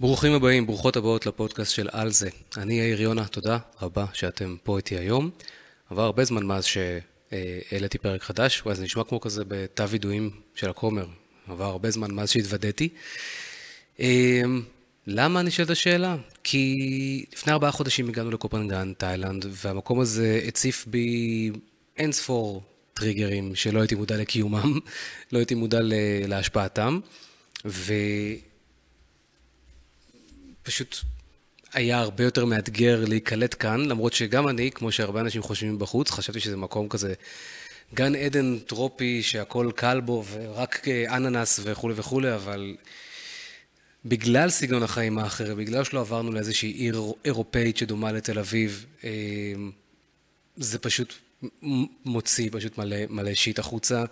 [0.00, 2.28] ברוכים הבאים, ברוכות הבאות לפודקאסט של על זה.
[2.56, 5.30] אני יאיר יונה, תודה רבה שאתם פה איתי היום.
[5.90, 10.70] עבר הרבה זמן מאז שהעליתי פרק חדש, וואי, זה נשמע כמו כזה בתא וידועים של
[10.70, 11.06] הכומר.
[11.48, 12.88] עבר הרבה זמן מאז שהתוודעתי.
[13.98, 14.62] אמ,
[15.06, 16.16] למה אני שואל את השאלה?
[16.44, 21.50] כי לפני ארבעה חודשים הגענו לקופנגן, תאילנד, והמקום הזה הציף בי
[21.96, 22.62] אין ספור
[22.94, 24.78] טריגרים שלא הייתי מודע לקיומם,
[25.32, 25.78] לא הייתי מודע
[26.28, 27.00] להשפעתם,
[30.70, 30.96] ופשוט
[31.72, 36.40] היה הרבה יותר מאתגר להיקלט כאן, למרות שגם אני, כמו שהרבה אנשים חושבים בחוץ, חשבתי
[36.40, 37.14] שזה מקום כזה
[37.94, 42.76] גן עדן טרופי שהכל קל בו ורק אננס וכולי וכולי, אבל
[44.04, 49.10] בגלל סגנון החיים האחר, בגלל שלא עברנו לאיזושהי עיר אירופאית שדומה לתל אביב, אה,
[50.56, 51.14] זה פשוט
[52.04, 54.04] מוציא פשוט מלא, מלא שיט החוצה.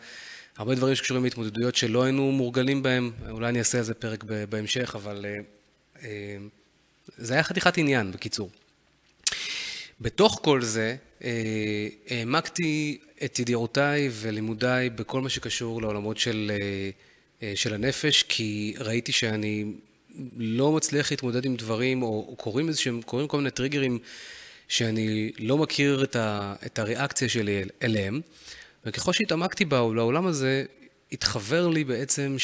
[0.56, 5.26] הרבה דברים שקשורים להתמודדויות שלא היינו מורגלים בהם, אולי אני אעשה איזה פרק בהמשך, אבל
[5.28, 5.38] אה,
[6.02, 6.36] אה,
[7.16, 8.50] זה היה חתיכת עניין, בקיצור.
[10.00, 10.96] בתוך כל זה,
[12.10, 16.52] העמקתי את ידיעותיי ולימודיי בכל מה שקשור לעולמות של
[17.42, 19.64] אה, של הנפש, כי ראיתי שאני
[20.36, 23.98] לא מצליח להתמודד עם דברים, או, קורים איזשהם, קורים כל מיני טריגרים
[24.68, 28.20] שאני לא מכיר את, ה, את הריאקציה שלי אליהם,
[28.86, 30.64] וככל שהתעמקתי בעולם הזה,
[31.12, 32.36] התחבר לי בעצם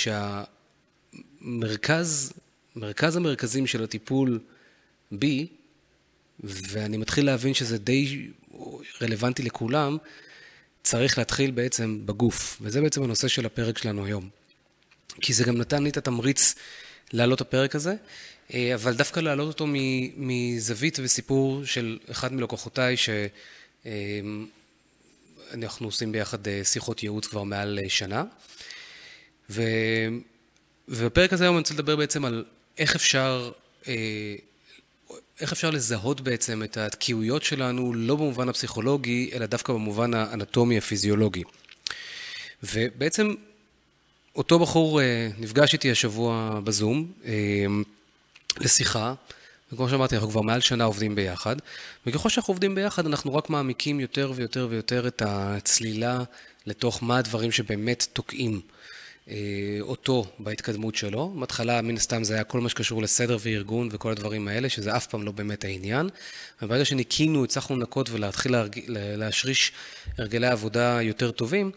[1.42, 2.32] שהמרכז,
[2.76, 4.40] מרכז המרכזים של הטיפול
[5.12, 5.46] בי,
[6.40, 8.28] ואני מתחיל להבין שזה די
[9.02, 9.96] רלוונטי לכולם,
[10.82, 14.28] צריך להתחיל בעצם בגוף, וזה בעצם הנושא של הפרק שלנו היום.
[15.20, 16.54] כי זה גם נתן לי את התמריץ
[17.12, 17.94] להעלות את הפרק הזה,
[18.54, 19.66] אה, אבל דווקא להעלות אותו
[20.16, 23.92] מזווית וסיפור של אחד מלקוחותיי, שאנחנו
[25.86, 28.24] אה, עושים ביחד אה, שיחות ייעוץ כבר מעל שנה.
[29.50, 29.62] ו...
[30.88, 32.44] ובפרק הזה היום אני רוצה לדבר בעצם על
[32.78, 33.50] איך אפשר,
[35.40, 41.42] איך אפשר לזהות בעצם את התקיעויות שלנו, לא במובן הפסיכולוגי, אלא דווקא במובן האנטומי הפיזיולוגי.
[42.62, 43.34] ובעצם
[44.36, 47.66] אותו בחור אה, נפגש איתי השבוע בזום אה,
[48.60, 49.14] לשיחה,
[49.72, 51.56] וכמו שאמרתי, אנחנו כבר מעל שנה עובדים ביחד,
[52.06, 56.18] וככל שאנחנו עובדים ביחד, אנחנו רק מעמיקים יותר ויותר ויותר את הצלילה
[56.66, 58.60] לתוך מה הדברים שבאמת תוקעים
[59.80, 61.34] אותו בהתקדמות שלו.
[61.40, 65.06] בהתחלה, מן הסתם, זה היה כל מה שקשור לסדר וארגון וכל הדברים האלה, שזה אף
[65.06, 66.08] פעם לא באמת העניין.
[66.62, 68.54] וברגע שניקינו, הצלחנו לנקות ולהתחיל
[68.88, 69.72] להשריש
[70.18, 71.70] הרגלי עבודה יותר טובים,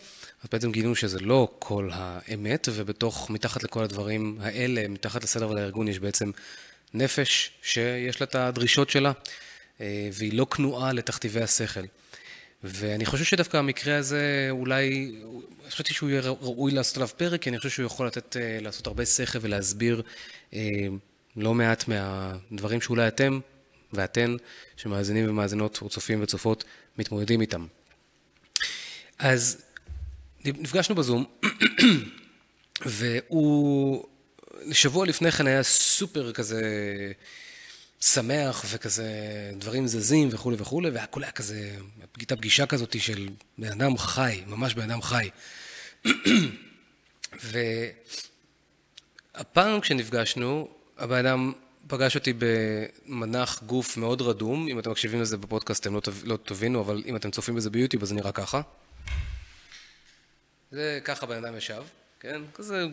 [0.44, 5.88] אז בעצם גילינו שזה לא כל האמת, ובתוך, מתחת לכל הדברים האלה, מתחת לסדר ולארגון,
[5.88, 6.32] יש בעצם
[6.94, 9.12] נפש שיש לה את הדרישות שלה,
[9.82, 11.86] אה, והיא לא כנועה לתכתיבי השכל.
[12.64, 15.16] ואני חושב שדווקא המקרה הזה, אולי,
[15.70, 18.88] חשבתי שהוא יהיה ראוי לעשות עליו פרק, כי אני חושב שהוא יכול לתת, אה, לעשות
[18.88, 20.02] הרבה שכל ולהסביר
[20.54, 20.60] אה,
[21.36, 23.40] לא מעט מהדברים שאולי אתם
[23.94, 24.36] ואתן,
[24.78, 26.64] שמאזינים ומאזינות, או צופים וצופות,
[26.98, 27.68] מתמודדים איתם.
[29.20, 29.62] אז
[30.46, 31.26] נפגשנו בזום,
[32.86, 34.04] והוא
[34.72, 36.62] שבוע לפני כן היה סופר כזה
[38.02, 39.08] שמח וכזה
[39.58, 41.76] דברים זזים וכולי וכולי, והכל היה כזה,
[42.18, 45.30] הייתה פגישה כזאת של בן אדם חי, ממש בן אדם חי.
[49.36, 51.54] והפעם כשנפגשנו, הבן אדם
[51.88, 56.82] פגש אותי במנח גוף מאוד רדום, אם אתם מקשיבים לזה בפודקאסט אתם לא, לא תבינו,
[56.82, 58.62] אבל אם אתם צופים בזה ביוטיוב אז זה נראה ככה.
[60.72, 61.84] זה ככה בן אדם ישב,
[62.20, 62.42] כן?
[62.54, 62.86] כזה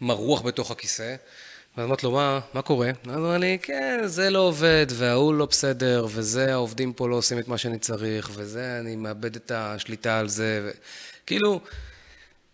[0.00, 1.16] מרוח בתוך הכיסא.
[1.76, 2.88] ואז אמרתי לו, מה, מה קורה?
[2.88, 7.16] אז הוא אמר לי, כן, זה לא עובד, וההוא לא בסדר, וזה, העובדים פה לא
[7.16, 10.60] עושים את מה שאני צריך, וזה, אני מאבד את השליטה על זה.
[10.64, 10.70] ו...
[11.26, 11.60] כאילו,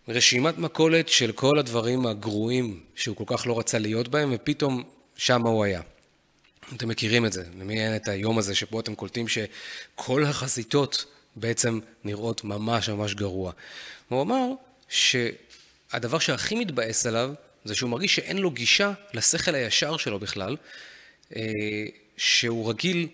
[0.08, 4.82] רשימת מכולת של כל הדברים הגרועים שהוא כל כך לא רצה להיות בהם, ופתאום
[5.16, 5.80] שם הוא היה.
[6.76, 11.04] אתם מכירים את זה, למי אין את היום הזה שבו אתם קולטים שכל החזיתות
[11.36, 13.52] בעצם נראות ממש ממש גרוע.
[14.08, 14.46] הוא אמר
[14.88, 17.34] שהדבר שהכי מתבאס עליו
[17.64, 20.56] זה שהוא מרגיש שאין לו גישה לשכל הישר שלו בכלל,
[21.36, 21.42] אה,
[22.16, 23.08] שהוא רגיל,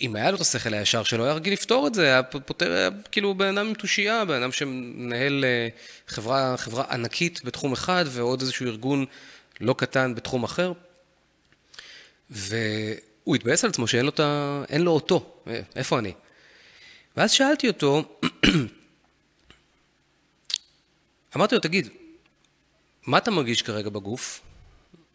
[0.00, 2.90] אם היה לו את השכל הישר שלו, היה רגיל לפתור את זה, היה פותר, היה
[3.12, 5.68] כאילו בן אדם עם תושייה, בן אדם שמנהל אה,
[6.06, 9.06] חברה, חברה ענקית בתחום אחד ועוד איזשהו ארגון
[9.60, 10.72] לא קטן בתחום אחר.
[12.30, 14.64] והוא התבאס על עצמו שאין לו, ה...
[14.78, 16.12] לו אותו, אה, איפה אני?
[17.16, 18.18] ואז שאלתי אותו,
[21.36, 21.88] אמרתי לו, תגיד,
[23.06, 24.40] מה אתה מרגיש כרגע בגוף?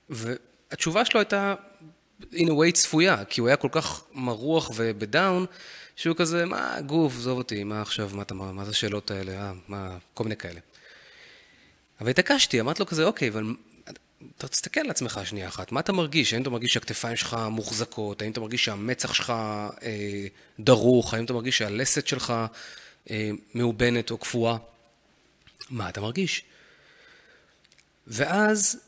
[0.09, 1.55] והתשובה שלו הייתה,
[2.21, 5.45] in a way צפויה, כי הוא היה כל כך מרוח ובדאון,
[5.95, 9.51] שהוא כזה, מה גוף, עזוב אותי, מה עכשיו, מה, מה, מה זה השאלות האלה, אה,
[9.67, 10.59] מה, כל מיני כאלה.
[12.01, 13.43] אבל התעקשתי, אמרתי לו כזה, אוקיי, אבל
[14.37, 16.33] תסתכל על עצמך שנייה אחת, מה אתה מרגיש?
[16.33, 18.21] האם אתה מרגיש שהכתפיים שלך מוחזקות?
[18.21, 19.33] האם אתה מרגיש שהמצח שלך
[19.83, 20.27] אה,
[20.59, 21.13] דרוך?
[21.13, 22.33] האם אתה מרגיש שהלסת שלך
[23.11, 24.57] אה, מאובנת או קפואה?
[25.69, 26.43] מה אתה מרגיש?
[28.09, 28.79] ואז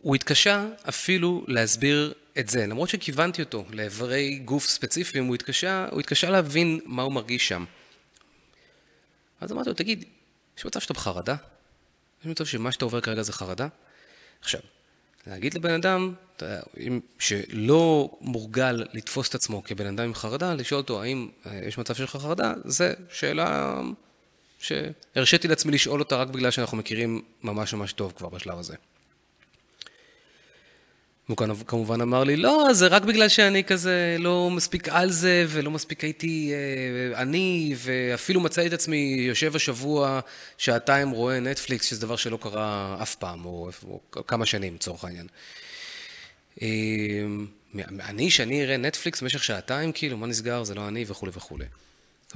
[0.00, 6.00] הוא התקשה אפילו להסביר את זה, למרות שכיוונתי אותו לאיברי גוף ספציפיים, הוא התקשה, הוא
[6.00, 7.64] התקשה להבין מה הוא מרגיש שם.
[9.40, 10.04] אז אמרתי לו, תגיד,
[10.58, 11.36] יש מצב שאתה בחרדה?
[12.20, 13.68] יש מצב שמה שאתה עובר כרגע זה חרדה?
[14.40, 14.60] עכשיו,
[15.26, 16.14] להגיד לבן אדם
[17.18, 21.94] שלא מורגל לתפוס את עצמו כבן אדם עם חרדה, לשאול אותו האם אה, יש מצב
[21.94, 23.80] שיש לך חרדה, זה שאלה
[24.66, 28.74] שהרשיתי לעצמי לשאול אותה רק בגלל שאנחנו מכירים ממש ממש טוב כבר בשלב הזה.
[31.26, 31.36] הוא
[31.66, 36.04] כמובן אמר לי, לא, זה רק בגלל שאני כזה לא מספיק על זה, ולא מספיק
[36.04, 40.20] הייתי אה, אני, ואפילו מצאתי את עצמי יושב השבוע
[40.58, 45.26] שעתיים רואה נטפליקס, שזה דבר שלא קרה אף פעם, או, או כמה שנים, לצורך העניין.
[46.62, 46.68] אה,
[47.84, 51.64] אני, שאני אראה נטפליקס במשך שעתיים, כאילו, מה נסגר, זה לא אני, וכולי וכולי.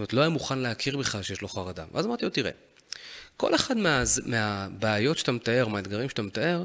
[0.00, 1.84] אומרת, לא היה מוכן להכיר בך שיש לו חרדה.
[1.92, 2.50] ואז אמרתי לו, תראה,
[3.36, 6.64] כל אחד מה, מהבעיות שאתה מתאר, מהאתגרים שאתה מתאר,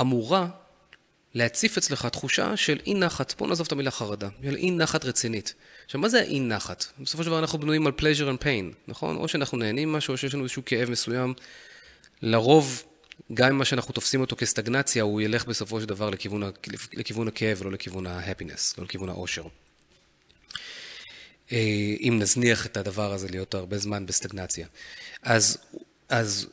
[0.00, 0.46] אמורה
[1.34, 5.54] להציף אצלך תחושה של אי נחת, בוא נעזוב את המילה חרדה, של אי נחת רצינית.
[5.84, 6.84] עכשיו, מה זה האי נחת?
[6.98, 9.16] בסופו של דבר אנחנו בנויים על pleasure and pain, נכון?
[9.16, 11.34] או שאנחנו נהנים משהו, או שיש לנו איזשהו כאב מסוים.
[12.22, 12.84] לרוב,
[13.34, 16.42] גם אם מה שאנחנו תופסים אותו כסטגנציה, הוא ילך בסופו של דבר לכיוון,
[16.92, 19.44] לכיוון הכאב ולא לכיוון ה-happiness, לא לכיוון האושר.
[21.52, 24.66] אה, אם נזניח את הדבר הזה להיות הרבה זמן בסטגנציה.
[25.22, 25.58] אז,
[26.08, 26.46] אז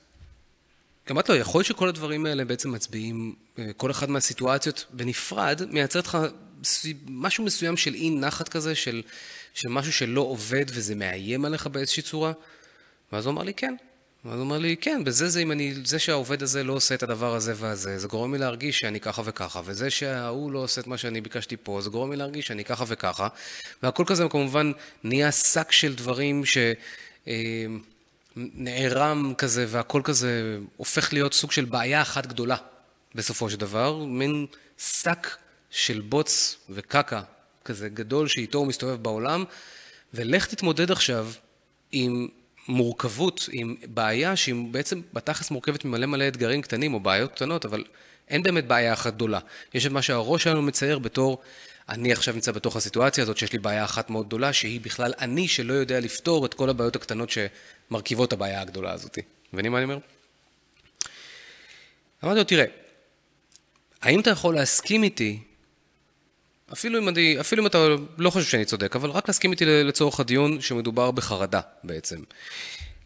[1.12, 6.00] אמרתי לו, יכול להיות שכל הדברים האלה בעצם מצביעים, אה, כל אחד מהסיטואציות בנפרד, מייצר
[6.00, 6.18] לך
[7.08, 9.02] משהו מסוים של אי נחת כזה, של,
[9.54, 12.32] של משהו שלא עובד וזה מאיים עליך באיזושהי צורה?
[13.12, 13.76] ואז הוא אמר לי, כן.
[14.26, 17.04] ואז הוא אמר לי, כן, בזה זה אם אני, זה שהעובד הזה לא עושה את
[17.04, 20.88] הדבר הזה והזה, זה גורם לי להרגיש שאני ככה וככה, וזה שההוא לא עושה את
[20.88, 23.28] מה שאני ביקשתי פה, זה גורם לי להרגיש שאני ככה וככה,
[23.84, 24.72] והכל כזה כמובן
[25.04, 26.58] נהיה שק של דברים ש...
[27.28, 27.66] אה,
[29.38, 32.56] כזה והכל כזה הופך להיות סוג של בעיה אחת גדולה
[33.16, 34.46] בסופו של דבר, מין
[34.78, 35.28] שק
[35.70, 37.22] של בוץ וקקה
[37.66, 39.44] כזה גדול שאיתו הוא מסתובב בעולם,
[40.14, 41.28] ולך תתמודד עכשיו
[41.92, 42.28] עם
[42.68, 47.84] מורכבות, עם בעיה שהיא בעצם בתכלס מורכבת ממלא מלא אתגרים קטנים או בעיות קטנות, אבל
[48.28, 49.40] אין באמת בעיה אחת גדולה.
[49.74, 51.42] יש את מה שהראש שלנו מצייר בתור
[51.90, 55.48] אני עכשיו נמצא בתוך הסיטואציה הזאת שיש לי בעיה אחת מאוד גדולה, שהיא בכלל אני
[55.48, 59.18] שלא יודע לפתור את כל הבעיות הקטנות שמרכיבות הבעיה הגדולה הזאת.
[59.54, 59.98] מבינים מה אני אומר?
[62.24, 62.66] אמרתי לו, תראה,
[64.02, 65.40] האם אתה יכול להסכים איתי,
[66.74, 67.88] אפילו אם, אני, אפילו אם אתה
[68.18, 72.18] לא חושב שאני צודק, אבל רק להסכים איתי לצורך הדיון שמדובר בחרדה בעצם.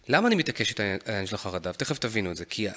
[0.07, 1.69] למה אני מתעקש את העניין של החרדה?
[1.69, 2.68] ותכף תבינו את זה, כי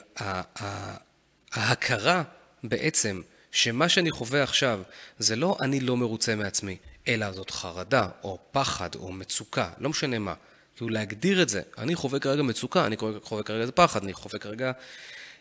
[1.52, 2.22] ההכרה
[2.64, 3.20] בעצם
[3.52, 4.80] שמה שאני חווה עכשיו
[5.18, 6.76] זה לא אני לא מרוצה מעצמי,
[7.08, 10.34] אלא זאת חרדה, או פחד, או מצוקה, לא משנה מה.
[10.76, 14.38] כאילו להגדיר את זה, אני חווה כרגע מצוקה, אני חווה כרגע איזה פחד, אני חווה
[14.38, 14.72] כרגע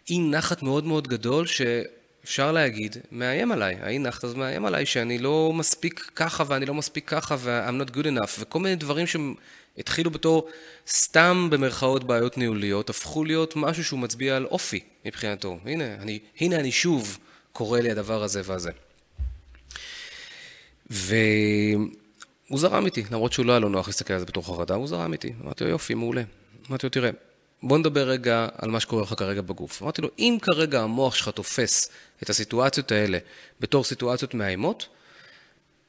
[0.09, 1.45] אי נחת מאוד מאוד גדול
[2.25, 3.77] שאפשר להגיד, מאיים עליי.
[3.81, 7.95] האי נחת הזה מאיים עליי שאני לא מספיק ככה ואני לא מספיק ככה ו-I'm not
[7.95, 10.49] good enough, וכל מיני דברים שהתחילו בתור
[10.87, 15.59] סתם במרכאות בעיות ניהוליות, הפכו להיות משהו שהוא מצביע על אופי מבחינתו.
[15.65, 17.17] הנה, אני, הנה אני שוב.
[17.55, 18.71] קורה לי הדבר הזה והזה.
[20.89, 24.87] והוא זרם איתי, למרות שהוא לא היה לו נוח להסתכל על זה בתור חרדה, הוא
[24.87, 25.33] זרם איתי.
[25.43, 26.23] אמרתי לו, יופי, מעולה.
[26.69, 27.09] אמרתי לו, תראה,
[27.63, 29.81] בוא נדבר רגע על מה שקורה לך כרגע בגוף.
[29.81, 31.89] אמרתי לו, אם כרגע המוח שלך תופס
[32.23, 33.17] את הסיטואציות האלה
[33.59, 34.87] בתור סיטואציות מאיימות,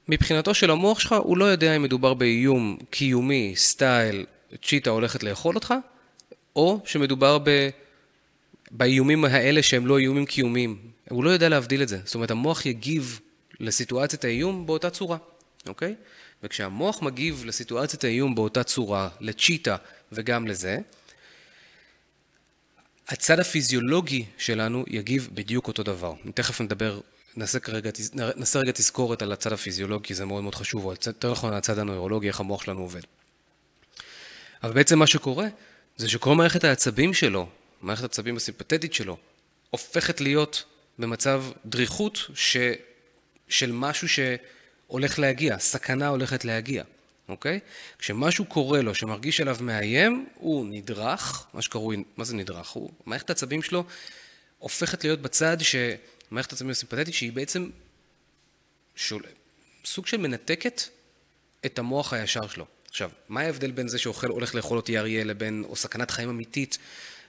[0.09, 4.27] מבחינתו של המוח שלך, הוא לא יודע אם מדובר באיום קיומי, סטייל,
[4.63, 5.75] צ'יטה הולכת לאכול אותך,
[6.57, 7.69] או שמדובר ב...
[8.71, 10.79] באיומים האלה שהם לא איומים קיומיים,
[11.11, 11.99] הוא לא יודע להבדיל את זה.
[12.05, 13.21] זאת אומרת, המוח יגיב
[13.61, 15.17] לסיטואציית האיום באותה צורה,
[15.69, 15.95] אוקיי?
[16.43, 19.77] וכשהמוח מגיב לסיטואציית האיום באותה צורה, לצ'יטה
[20.13, 20.79] וגם לזה,
[23.09, 26.15] הצד הפיזיולוגי שלנו יגיב בדיוק אותו דבר.
[26.35, 27.01] תכף נדבר,
[27.37, 31.53] נעשה, כרגע, נעשה רגע תזכורת על הצד הפיזיולוגי, זה מאוד מאוד חשוב, או יותר נכון
[31.53, 33.01] על הצד הנוירולוגי, איך המוח שלנו עובד.
[34.63, 35.47] אבל בעצם מה שקורה,
[35.97, 37.49] זה שכל מערכת העצבים שלו,
[37.83, 39.17] מערכת העצבים הסימפתטית שלו,
[39.71, 40.65] הופכת להיות
[40.99, 42.57] במצב דריכות ש...
[43.49, 46.85] של משהו שהולך להגיע, סכנה הולכת להגיע,
[47.29, 47.61] אוקיי?
[47.99, 52.69] כשמשהו קורה לו, שמרגיש עליו מאיים, הוא נדרך, מה שקרוי, מה זה נדרך?
[52.69, 53.85] הוא, מערכת העצבים שלו
[54.59, 57.71] הופכת להיות בצד שמערכת העצבים הסימפטית שהיא בעצם
[58.97, 59.23] שול...
[59.85, 60.83] סוג של מנתקת
[61.67, 62.67] את המוח הישר שלו.
[62.89, 66.79] עכשיו, מה ההבדל בין זה שאוכל הולך לאכול אותי אריה לבין, או סכנת חיים אמיתית,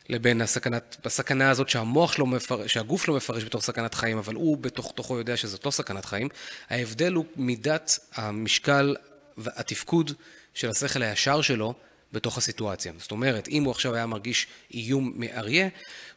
[0.09, 4.57] לבין הסכנת, הסכנה הזאת שהמוח שלו מפרש, שהגוף שלו מפרש בתור סכנת חיים, אבל הוא
[4.57, 6.29] בתוך תוכו יודע שזאת לא סכנת חיים.
[6.69, 8.95] ההבדל הוא מידת המשקל
[9.37, 10.11] והתפקוד
[10.53, 11.73] של השכל הישר שלו
[12.13, 12.91] בתוך הסיטואציה.
[12.97, 15.67] זאת אומרת, אם הוא עכשיו היה מרגיש איום מאריה,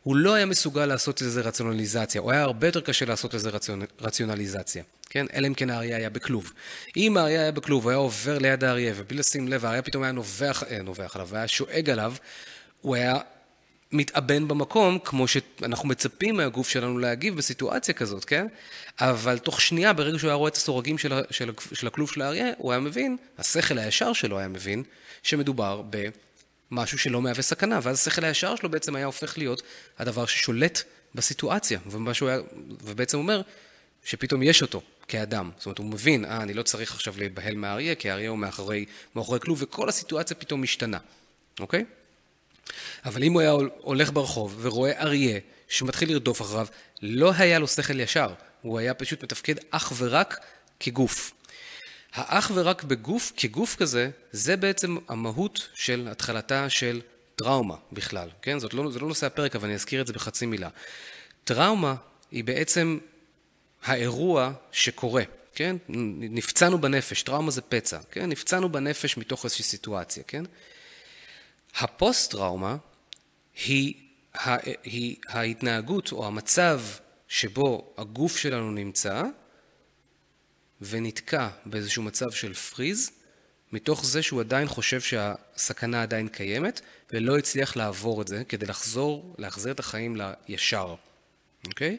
[0.02, 3.82] הוא לא היה מסוגל לעשות לזה רציונליזציה, הוא היה הרבה יותר קשה לעשות לזה רציונ...
[4.00, 5.26] רציונליזציה, כן?
[5.34, 6.52] אלא אם כן האריה היה בכלוב.
[6.96, 10.12] אם האריה היה בכלוב, הוא היה עובר ליד האריה, ובלי לשים לב, האריה פתאום היה
[10.12, 12.14] נובח, אה, נובח עליו, והיה שואג עליו,
[12.80, 13.18] הוא היה
[13.92, 18.46] מתאבן במקום, כמו שאנחנו מצפים מהגוף שלנו להגיב בסיטואציה כזאת, כן?
[19.00, 22.52] אבל תוך שנייה, ברגע שהוא היה רואה את הסורגים של, של, של הכלוב של האריה,
[22.58, 24.82] הוא היה מבין, השכל הישר שלו היה מבין,
[25.22, 25.82] שמדובר
[26.70, 29.62] במשהו שלא מהווה סכנה, ואז השכל הישר שלו בעצם היה הופך להיות
[29.98, 30.82] הדבר ששולט
[31.14, 32.40] בסיטואציה, היה,
[32.84, 33.42] ובעצם אומר
[34.04, 35.50] שפתאום יש אותו כאדם.
[35.56, 38.84] זאת אומרת, הוא מבין, אה, אני לא צריך עכשיו להיבהל מהאריה, כי האריה הוא מאחורי,
[39.16, 40.98] מאחורי כלוב, וכל הסיטואציה פתאום משתנה,
[41.60, 41.84] אוקיי?
[43.04, 46.66] אבל אם הוא היה הולך ברחוב ורואה אריה שמתחיל לרדוף אחריו,
[47.02, 50.40] לא היה לו שכל ישר, הוא היה פשוט מתפקד אך ורק
[50.80, 51.32] כגוף.
[52.12, 57.00] האך ורק בגוף, כגוף כזה, זה בעצם המהות של התחלתה של
[57.36, 58.58] טראומה בכלל, כן?
[58.58, 60.68] זאת לא, זה לא נושא הפרק, אבל אני אזכיר את זה בחצי מילה.
[61.44, 61.94] טראומה
[62.30, 62.98] היא בעצם
[63.84, 65.22] האירוע שקורה,
[65.54, 65.76] כן?
[66.18, 68.28] נפצענו בנפש, טראומה זה פצע, כן?
[68.28, 70.44] נפצענו בנפש מתוך איזושהי סיטואציה, כן?
[71.78, 72.76] הפוסט-טראומה
[73.66, 73.94] היא,
[75.28, 76.80] ההתנהגות או המצב
[77.28, 79.22] שבו הגוף שלנו נמצא
[80.80, 83.10] ונתקע באיזשהו מצב של פריז,
[83.72, 86.80] מתוך זה שהוא עדיין חושב שהסכנה עדיין קיימת,
[87.12, 90.16] ולא הצליח לעבור את זה כדי לחזור, להחזיר את החיים
[90.48, 90.94] לישר,
[91.66, 91.98] אוקיי?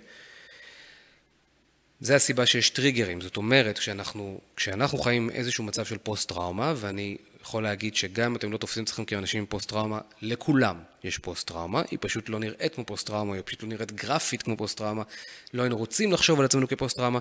[2.00, 7.64] זה הסיבה שיש טריגרים, זאת אומרת, כשאנחנו, כשאנחנו חיים איזשהו מצב של פוסט-טראומה, ואני יכול
[7.64, 12.00] להגיד שגם אם אתם לא תופסים את עצמכם כאנשים עם פוסט-טראומה, לכולם יש פוסט-טראומה, היא
[12.02, 15.04] פשוט לא נראית כמו פוסט-טראומה, היא פשוט לא נראית גרפית כמו פוסט-טראומה,
[15.54, 17.20] לא היינו רוצים לחשוב על עצמנו כפוסט-טראומה,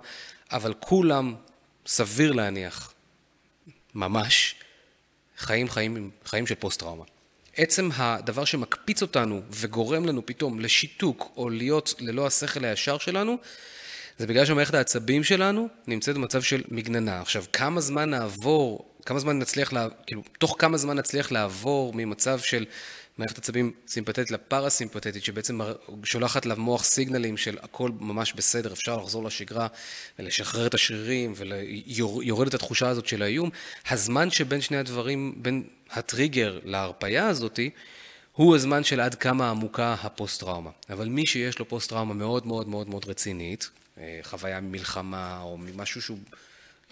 [0.52, 1.34] אבל כולם,
[1.86, 2.92] סביר להניח,
[3.94, 4.54] ממש,
[5.38, 7.04] חיים חיים, חיים של פוסט-טראומה.
[7.56, 13.36] עצם הדבר שמקפיץ אותנו וגורם לנו פתאום לשיתוק או להיות ללא השכל הישר שלנו,
[14.18, 17.20] זה בגלל שמערכת העצבים שלנו נמצאת במצב של מגננה.
[17.20, 22.38] עכשיו, כמה זמן נעבור, כמה זמן נצליח, לה, כאילו, תוך כמה זמן נצליח לעבור ממצב
[22.38, 22.66] של
[23.18, 25.60] מערכת עצבים סימפתטית לפרסימפתטית, שבעצם
[26.04, 29.66] שולחת למוח סיגנלים של הכל ממש בסדר, אפשר לחזור לשגרה
[30.18, 33.50] ולשחרר את השרירים ויורד את התחושה הזאת של האיום,
[33.90, 37.70] הזמן שבין שני הדברים, בין הטריגר להרפייה הזאתי,
[38.32, 40.70] הוא הזמן של עד כמה עמוקה הפוסט-טראומה.
[40.90, 46.02] אבל מי שיש לו פוסט-טראומה מאוד מאוד מאוד מאוד רצינית, אה, חוויה ממלחמה או ממשהו
[46.02, 46.18] שהוא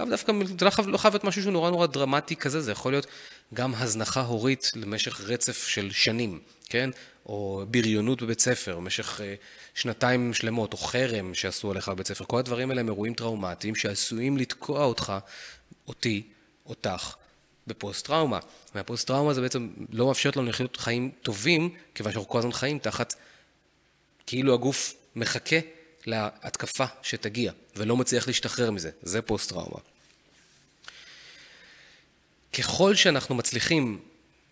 [0.00, 2.92] לאו דווקא, זה לא חייב לא להיות משהו שהוא נורא נורא דרמטי כזה, זה יכול
[2.92, 3.06] להיות
[3.54, 6.90] גם הזנחה הורית למשך רצף של שנים, כן?
[7.26, 9.34] או בריונות בבית ספר, במשך אה,
[9.74, 12.24] שנתיים שלמות, או חרם שעשו עליך בבית ספר.
[12.24, 15.12] כל הדברים האלה הם אירועים טראומטיים שעשויים לתקוע אותך,
[15.88, 16.22] אותי,
[16.66, 17.14] אותך,
[17.66, 18.38] בפוסט-טראומה.
[18.74, 23.14] והפוסט-טראומה זה בעצם לא מאפשרת לנו לחיות חיים טובים, כיוון שאנחנו כל הזמן חיים תחת,
[24.26, 25.56] כאילו הגוף מחכה
[26.08, 28.90] להתקפה שתגיע, ולא מצליח להשתחרר מזה.
[29.02, 29.78] זה פוסט-טראומה.
[32.52, 33.98] ככל שאנחנו מצליחים,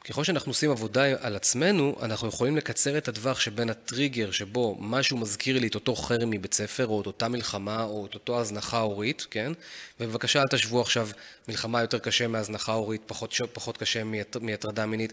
[0.04, 5.16] ככל שאנחנו עושים עבודה על עצמנו, אנחנו יכולים לקצר את הטווח שבין הטריגר שבו משהו
[5.16, 8.78] מזכיר לי את אותו חרם מבית ספר, או את אותה מלחמה, או את אותו הזנחה
[8.78, 9.52] הורית, כן?
[10.00, 11.08] ובבקשה אל תשוו עכשיו
[11.48, 14.02] מלחמה יותר קשה מהזנחה הורית, פחות, פחות קשה
[14.40, 15.12] מהטרדה מינית.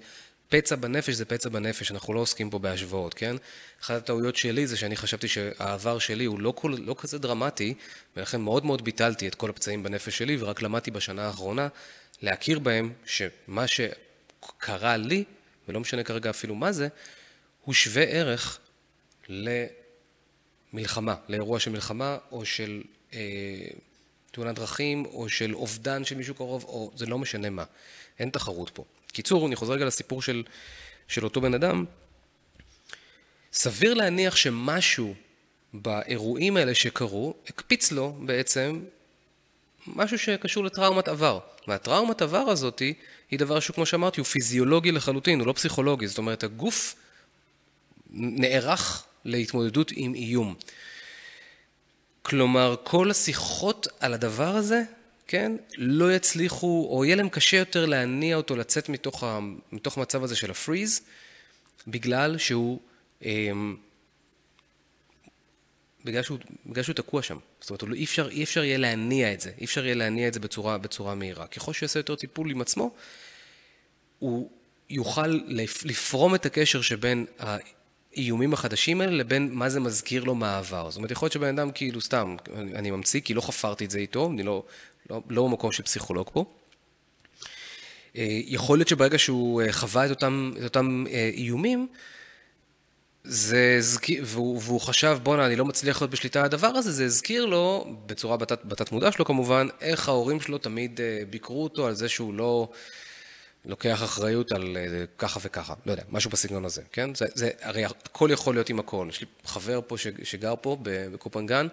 [0.53, 3.35] פצע בנפש זה פצע בנפש, אנחנו לא עוסקים פה בהשוואות, כן?
[3.81, 7.73] אחת הטעויות שלי זה שאני חשבתי שהעבר שלי הוא לא, כל, לא כזה דרמטי,
[8.17, 11.67] ולכן מאוד מאוד ביטלתי את כל הפצעים בנפש שלי, ורק למדתי בשנה האחרונה
[12.21, 15.23] להכיר בהם שמה שקרה לי,
[15.67, 16.87] ולא משנה כרגע אפילו מה זה,
[17.63, 18.59] הוא שווה ערך
[20.73, 22.81] למלחמה, לאירוע של מלחמה או של
[23.13, 23.19] אה,
[24.31, 27.63] תאונת דרכים, או של אובדן של מישהו קרוב, או זה לא משנה מה.
[28.19, 28.83] אין תחרות פה.
[29.13, 30.43] קיצור, אני חוזר רגע לסיפור של,
[31.07, 31.85] של אותו בן אדם.
[33.53, 35.13] סביר להניח שמשהו
[35.73, 38.79] באירועים האלה שקרו, הקפיץ לו בעצם
[39.87, 41.39] משהו שקשור לטראומת עבר.
[41.67, 42.79] והטראומת עבר הזאת
[43.31, 46.07] היא דבר שהוא, כמו שאמרתי, הוא פיזיולוגי לחלוטין, הוא לא פסיכולוגי.
[46.07, 46.95] זאת אומרת, הגוף
[48.09, 50.55] נערך להתמודדות עם איום.
[52.21, 54.83] כלומר, כל השיחות על הדבר הזה
[55.27, 59.39] כן, לא יצליחו, או יהיה להם קשה יותר להניע אותו לצאת מתוך, ה,
[59.71, 61.01] מתוך המצב הזה של הפריז,
[61.87, 62.79] בגלל שהוא,
[63.25, 63.75] אמ,
[66.05, 67.37] בגלל שהוא, בגלל שהוא תקוע שם.
[67.61, 70.27] זאת אומרת, לא, אי אפשר, אי אפשר יהיה להניע את זה, אי אפשר יהיה להניע
[70.27, 71.47] את זה בצורה, בצורה מהירה.
[71.47, 72.91] ככל שיעשה יותר טיפול עם עצמו,
[74.19, 74.49] הוא
[74.89, 75.39] יוכל
[75.83, 80.89] לפרום את הקשר שבין האיומים החדשים האלה לבין מה זה מזכיר לו מהעבר.
[80.89, 83.99] זאת אומרת, יכול להיות שבן אדם כאילו סתם, אני ממציא, כי לא חפרתי את זה
[83.99, 84.63] איתו, אני לא,
[85.09, 86.45] לא, לא במקום של פסיכולוג פה.
[88.17, 91.87] אה, יכול להיות שברגע שהוא אה, חווה את אותם, את אותם אה, איומים,
[93.23, 97.05] זה הזכיר, והוא, והוא חשב, בואנה, אני לא מצליח להיות בשליטה על הדבר הזה, זה
[97.05, 101.93] הזכיר לו, בצורה בתת, בתת מודע שלו כמובן, איך ההורים שלו תמיד ביקרו אותו על
[101.93, 102.69] זה שהוא לא
[103.65, 104.77] לוקח אחריות על
[105.17, 107.15] ככה וככה, לא יודע, משהו בסגנון הזה, כן?
[107.15, 109.07] זה, זה הרי הכל יכול להיות עם הכל.
[109.09, 111.67] יש לי חבר פה שגר פה בקופנגן,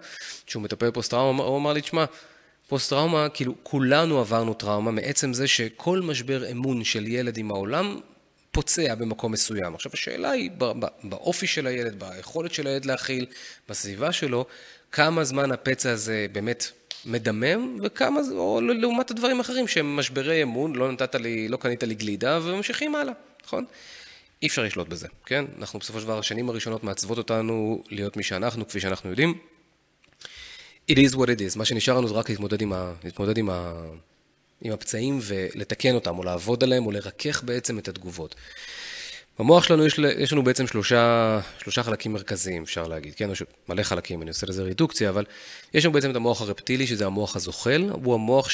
[0.45, 2.05] שהוא מטפל בפוסט-טראומה, הוא אמר לי, תשמע,
[2.71, 7.99] פוסט-טראומה, כאילו כולנו עברנו טראומה מעצם זה שכל משבר אמון של ילד עם העולם
[8.51, 9.75] פוצע במקום מסוים.
[9.75, 10.51] עכשיו השאלה היא
[11.03, 13.25] באופי של הילד, ביכולת של הילד להכיל,
[13.69, 14.45] בסביבה שלו,
[14.91, 16.71] כמה זמן הפצע הזה באמת
[17.05, 21.83] מדמם, וכמה, זה, או לעומת הדברים האחרים שהם משברי אמון, לא נתת לי, לא קנית
[21.83, 23.13] לי גלידה, וממשיכים הלאה,
[23.45, 23.65] נכון?
[24.41, 25.45] אי אפשר לשלוט בזה, כן?
[25.59, 29.37] אנחנו בסופו של דבר, השנים הראשונות מעצבות אותנו להיות מי שאנחנו, כפי שאנחנו יודעים.
[30.89, 31.57] It is what it is.
[31.57, 33.73] מה שנשאר לנו זה רק להתמודד עם, ה, להתמודד עם, ה,
[34.61, 38.35] עם הפצעים ולתקן אותם, או לעבוד עליהם, או לרכך בעצם את התגובות.
[39.39, 43.31] במוח שלנו יש, יש לנו בעצם שלושה, שלושה חלקים מרכזיים, אפשר להגיד, כן?
[43.31, 45.25] יש מלא חלקים, אני עושה לזה רידוקציה, אבל
[45.73, 48.49] יש לנו בעצם את המוח הרפטילי, שזה המוח הזוחל, הוא המוח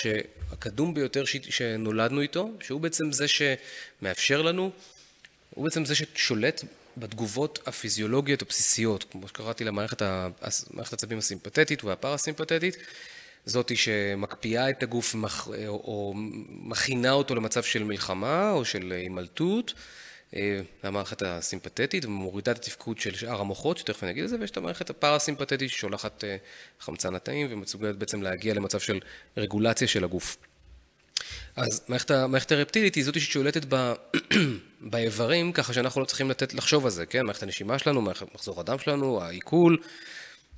[0.52, 4.72] הקדום ביותר ש, שנולדנו איתו, שהוא בעצם זה שמאפשר לנו,
[5.56, 6.64] הוא בעצם זה ששולט
[7.00, 12.78] בתגובות הפיזיולוגיות הבסיסיות, כמו שקראתי למערכת העצבים הסימפתטית והפרסימפתטית,
[13.46, 15.16] זאתי שמקפיאה את הגוף
[15.68, 16.14] או
[16.50, 19.74] מכינה אותו למצב של מלחמה או של הימלטות,
[20.36, 24.52] אה, המערכת הסימפתטית ומורידה את התפקוד של שאר המוחות, שתכף אני אגיד את זה, ויש
[24.52, 26.38] את המערכת הפרסימפתטית ששולחת אה,
[26.80, 29.00] חמצן לתאים ומסוגלת בעצם להגיע למצב של
[29.38, 30.38] רגולציה של הגוף.
[31.58, 33.94] אז מערכת, המערכת הרפטילית היא זאת ששולטת ב,
[34.92, 37.26] באיברים, ככה שאנחנו לא צריכים לתת לחשוב על זה, כן?
[37.26, 39.78] מערכת הנשימה שלנו, מערכת מחזור הדם שלנו, העיכול,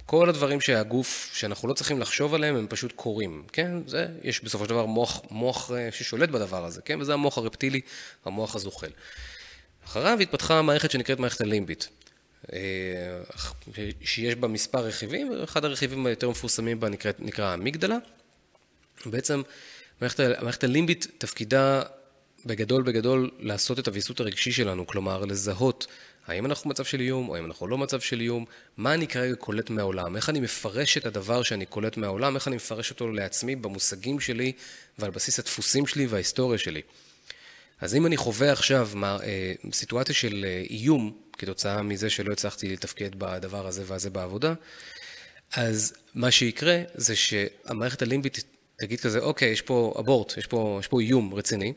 [0.06, 3.72] כל הדברים שהגוף, שאנחנו לא צריכים לחשוב עליהם, הם פשוט קורים, כן?
[3.88, 7.02] זה, יש בסופו של דבר מוח, מוח אה, ששולט בדבר הזה, כן?
[7.02, 7.82] וזה המוח הרפטילי,
[8.26, 8.92] המוח הזוחל.
[9.86, 11.90] אחריו התפתחה מערכת שנקראת מערכת הלימבית,
[12.54, 12.60] אה,
[14.02, 17.98] שיש בה מספר רכיבים, ואחד הרכיבים היותר מפורסמים בה נקרא, נקרא המיגדלה.
[19.06, 19.42] בעצם
[20.02, 21.82] המערכת, המערכת הלימבית תפקידה
[22.46, 25.88] בגדול בגדול לעשות את הוויסות הרגשי שלנו, כלומר לזהות
[26.28, 28.46] האם אנחנו במצב של איום או האם אנחנו לא במצב של איום,
[28.78, 32.56] מה אני כרגע קולט מהעולם, איך אני מפרש את הדבר שאני קולט מהעולם, איך אני
[32.56, 34.52] מפרש אותו לעצמי במושגים שלי
[35.00, 36.82] ועל בסיס הדפוסים שלי וההיסטוריה שלי.
[37.82, 42.70] אז אם אני חווה עכשיו מה, אה, סיטואציה של אה, איום כתוצאה מזה שלא הצלחתי
[42.70, 44.54] לתפקד בדבר הזה והזה בעבודה,
[45.56, 48.44] אז מה שיקרה זה שהמערכת הלימבית
[48.80, 51.74] תגיד כזה, אוקיי, יש פה אבורט, יש פה, יש פה איום רציני,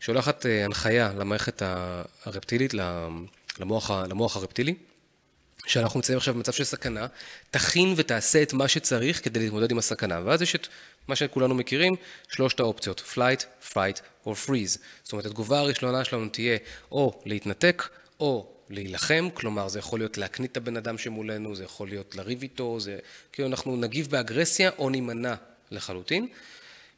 [0.00, 1.62] שולחת אה, הנחיה למערכת
[2.24, 2.74] הרפטילית,
[3.58, 4.74] למוח, למוח הרפטילי,
[5.66, 7.06] שאנחנו נמצאים עכשיו במצב של סכנה,
[7.50, 10.20] תכין ותעשה את מה שצריך כדי להתמודד עם הסכנה.
[10.24, 10.68] ואז יש את
[11.08, 11.96] מה שכולנו מכירים,
[12.28, 14.78] שלושת האופציות, flight, fight או freeze.
[15.02, 16.58] זאת אומרת, התגובה הראשונה שלנו תהיה
[16.92, 17.88] או להתנתק,
[18.20, 22.42] או להילחם, כלומר זה יכול להיות להקנית את הבן אדם שמולנו, זה יכול להיות לריב
[22.42, 22.98] איתו, זה
[23.32, 25.34] כאילו אנחנו נגיב באגרסיה או נימנע
[25.72, 26.28] לחלוטין.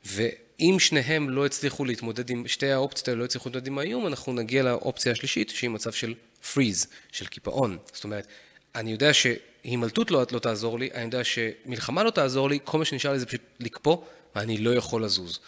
[0.04, 4.32] ואם שניהם לא הצליחו להתמודד עם, שתי האופציות האלה לא הצליחו להתמודד עם האיום, אנחנו
[4.32, 7.78] נגיע לאופציה השלישית, שהיא מצב של freeze, של קיפאון.
[7.92, 8.26] זאת אומרת,
[8.74, 12.84] אני יודע שהימלטות לא, לא תעזור לי, אני יודע שמלחמה לא תעזור לי, כל מה
[12.84, 13.96] שנשאר לי זה פשוט לקפוא,
[14.37, 15.40] ואני לא יכול לזוז.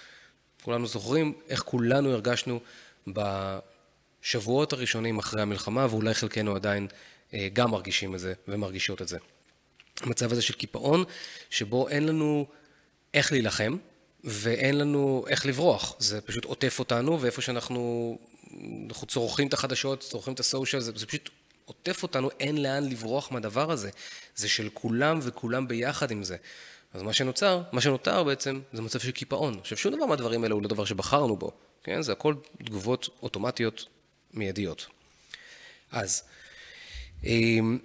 [0.62, 2.60] כולנו זוכרים איך כולנו הרגשנו
[3.06, 6.86] בשבועות הראשונים אחרי המלחמה, ואולי חלקנו עדיין
[7.34, 9.18] אה, גם מרגישים את זה ומרגישות את זה.
[10.00, 11.04] המצב הזה של קיפאון,
[11.50, 12.46] שבו אין לנו
[13.14, 13.76] איך להילחם,
[14.24, 15.96] ואין לנו איך לברוח.
[15.98, 18.18] זה פשוט עוטף אותנו, ואיפה שאנחנו
[18.86, 21.30] אנחנו צורכים את החדשות, צורכים את הסושיאל, זה, זה פשוט
[21.64, 23.90] עוטף אותנו, אין לאן לברוח מהדבר הזה.
[24.34, 26.36] זה של כולם וכולם ביחד עם זה.
[26.94, 29.58] אז מה שנוצר, מה שנותר בעצם, זה מצב של קיפאון.
[29.60, 31.50] עכשיו, שום דבר מהדברים האלה הוא לא דבר שבחרנו בו,
[31.84, 32.02] כן?
[32.02, 33.86] זה הכל תגובות אוטומטיות
[34.34, 34.86] מיידיות.
[35.92, 36.22] אז,
[37.24, 37.78] אמ,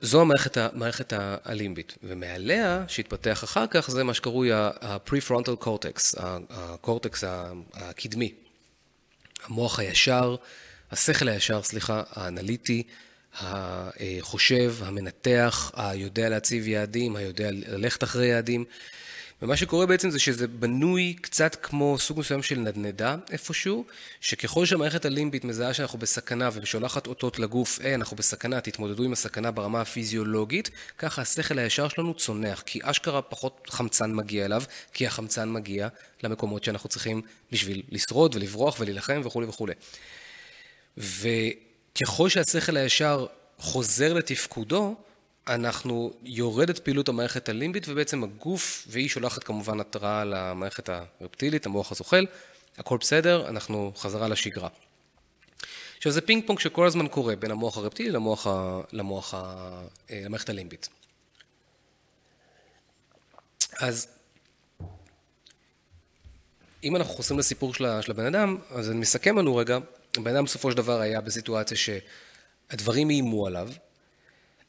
[0.00, 1.12] זו המערכת, המערכת
[1.44, 6.14] הלימבית, ומעליה, שהתפתח אחר כך, זה מה שקרוי ה-prefrontal cortex,
[6.50, 7.24] הקורטקס
[7.74, 8.34] הקדמי.
[9.44, 10.36] המוח הישר,
[10.90, 12.82] השכל הישר, סליחה, האנליטי,
[13.34, 18.64] החושב, המנתח, היודע להציב יעדים, היודע ללכת אחרי יעדים.
[19.42, 23.84] ומה שקורה בעצם זה שזה בנוי קצת כמו סוג מסוים של נדנדה איפשהו,
[24.20, 29.50] שככל שהמערכת הלימבית מזהה שאנחנו בסכנה ושולחת אותות לגוף, אה, אנחנו בסכנה, תתמודדו עם הסכנה
[29.50, 35.52] ברמה הפיזיולוגית, ככה השכל הישר שלנו צונח, כי אשכרה פחות חמצן מגיע אליו, כי החמצן
[35.52, 35.88] מגיע
[36.22, 39.74] למקומות שאנחנו צריכים בשביל לשרוד ולברוח ולהילחם וכולי וכולי.
[40.96, 43.26] וככל שהשכל הישר
[43.58, 44.94] חוזר לתפקודו,
[45.48, 52.26] אנחנו יורדת פעילות המערכת הלימבית ובעצם הגוף, והיא שולחת כמובן התראה למערכת הרפטילית, המוח הזוחל,
[52.78, 54.68] הכל בסדר, אנחנו חזרה לשגרה.
[55.96, 59.38] עכשיו זה פינג פונג שכל הזמן קורה בין המוח הרפטילי למוח, ה, למוח ה,
[60.10, 60.88] אה, למערכת הלימבית.
[63.78, 64.08] אז
[66.84, 69.78] אם אנחנו חוזרים לסיפור של הבן אדם, אז אני מסכם לנו רגע,
[70.16, 73.68] הבן אדם בסופו של דבר היה בסיטואציה שהדברים איימו עליו,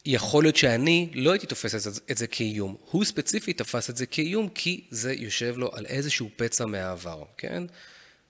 [0.05, 2.75] יכול להיות שאני לא הייתי תופס את זה כאיום.
[2.91, 7.63] הוא ספציפית תפס את זה כאיום כי זה יושב לו על איזשהו פצע מהעבר, כן?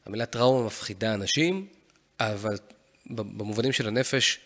[0.05, 1.67] המילה טראומה מפחידה אנשים,
[2.19, 2.57] אבל
[3.09, 4.39] במובנים של הנפש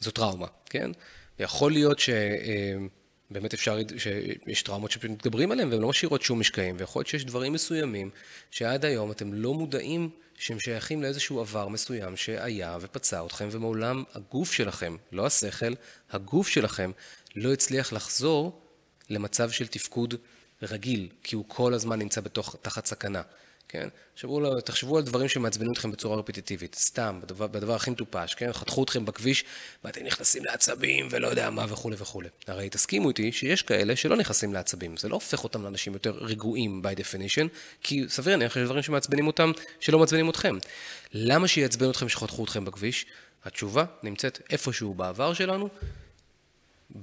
[0.00, 0.90] זו טראומה, כן?
[1.38, 7.08] יכול להיות שבאמת אפשר, שיש טראומות שמתגברים עליהן והן לא משאירות שום משקעים, ויכול להיות
[7.08, 8.10] שיש דברים מסוימים
[8.50, 10.10] שעד היום אתם לא מודעים
[10.40, 15.72] שהם שייכים לאיזשהו עבר מסוים שהיה ופצע אתכם, ומעולם הגוף שלכם, לא השכל,
[16.10, 16.90] הגוף שלכם
[17.36, 18.62] לא הצליח לחזור
[19.10, 20.14] למצב של תפקוד
[20.62, 23.22] רגיל, כי הוא כל הזמן נמצא בתוך, תחת סכנה.
[23.70, 23.88] כן?
[24.14, 28.52] תחשבו, תחשבו על דברים שמעצבנים אתכם בצורה רפטיטיבית, סתם, בדבר, בדבר הכי מטופש, כן?
[28.52, 29.44] חתכו אתכם בכביש
[29.84, 32.28] ואתם נכנסים לעצבים ולא יודע מה וכולי וכולי.
[32.46, 36.82] הרי תסכימו איתי שיש כאלה שלא נכנסים לעצבים, זה לא הופך אותם לאנשים יותר רגועים
[36.84, 37.48] by definition,
[37.82, 40.58] כי סביר להניח שיש דברים שמעצבנים אותם שלא מעצבנים אתכם.
[41.12, 43.06] למה שיעצבן אתכם שחתכו אתכם בכביש?
[43.44, 45.68] התשובה נמצאת איפשהו בעבר שלנו,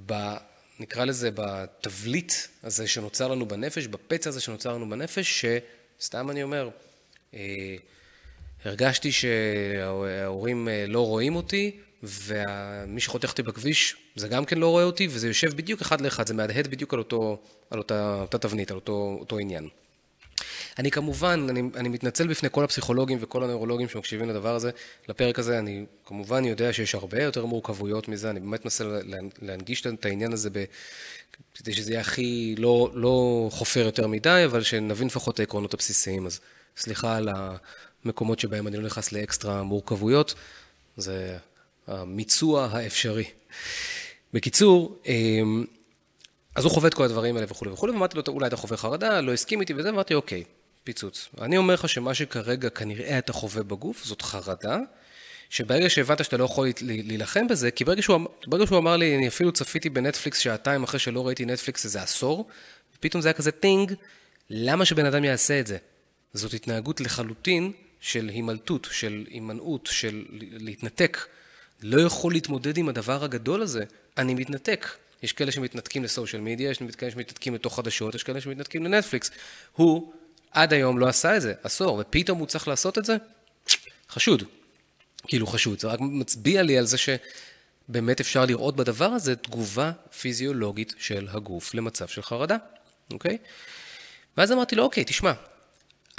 [0.06, 0.34] ב...
[0.80, 5.44] נקרא לזה בתבליט הזה שנוצר לנו בנפש, בפצע הזה שנוצר לנו בנפש, ש...
[6.00, 6.68] סתם אני אומר,
[7.34, 7.76] אה,
[8.64, 14.84] הרגשתי שההורים אה, לא רואים אותי, ומי שחותך אותי בכביש, זה גם כן לא רואה
[14.84, 18.70] אותי, וזה יושב בדיוק אחד לאחד, זה מהדהד בדיוק על, אותו, על אותה, אותה תבנית,
[18.70, 19.68] על אותו, אותו עניין.
[20.78, 24.70] אני כמובן, אני, אני מתנצל בפני כל הפסיכולוגים וכל הנוירולוגים שמקשיבים לדבר הזה,
[25.08, 28.84] לפרק הזה, אני כמובן יודע שיש הרבה יותר מורכבויות מזה, אני באמת מנסה
[29.42, 30.50] להנגיש את העניין הזה
[31.54, 36.26] כדי שזה יהיה הכי לא, לא חופר יותר מדי, אבל שנבין לפחות את העקרונות הבסיסיים.
[36.26, 36.40] אז
[36.76, 37.28] סליחה על
[38.04, 40.34] המקומות שבהם אני לא נכנס לאקסטרה מורכבויות,
[40.96, 41.38] זה
[41.86, 43.24] המיצוע האפשרי.
[44.32, 45.64] בקיצור, אמ,
[46.54, 49.20] אז הוא חווה את כל הדברים האלה וכולי וכולי, ואמרתי לו, אולי אתה חווה חרדה,
[49.20, 50.44] לא הסכים איתי וזה, ואמרתי, אוקיי,
[50.84, 51.28] פיצוץ.
[51.40, 54.78] אני אומר לך שמה שכרגע כנראה אתה חווה בגוף, זאת חרדה,
[55.50, 59.16] שברגע שהבנת שאתה לא יכול להילחם בזה, כי ברגע שהוא, אמ-, ברגע שהוא אמר לי,
[59.16, 62.48] אני אפילו צפיתי בנטפליקס שעתיים אחרי שלא ראיתי נטפליקס איזה עשור,
[63.00, 63.94] פתאום זה היה כזה טינג,
[64.50, 65.78] למה שבן אדם יעשה את זה?
[66.34, 71.18] זאת התנהגות לחלוטין של הימלטות, של הימנעות, של להתנתק.
[71.82, 73.84] לא יכול להתמודד עם הדבר הגדול הזה,
[74.18, 74.88] אני מתנתק.
[75.22, 79.30] יש כאלה שמתנתקים לסושיאל מדיה, יש כאלה שמתנתקים לתוך חדשות, יש כאלה שמתנתקים לנטפליקס.
[79.72, 80.12] הוא
[80.50, 83.16] עד היום לא עשה את זה, עשור, ופתאום הוא צריך לעשות את זה?
[84.10, 84.44] חשוד.
[85.26, 90.94] כאילו חשוד, זה רק מצביע לי על זה שבאמת אפשר לראות בדבר הזה תגובה פיזיולוגית
[90.98, 92.56] של הגוף למצב של חרדה,
[93.12, 93.38] אוקיי?
[94.36, 95.32] ואז אמרתי לו, אוקיי, תשמע,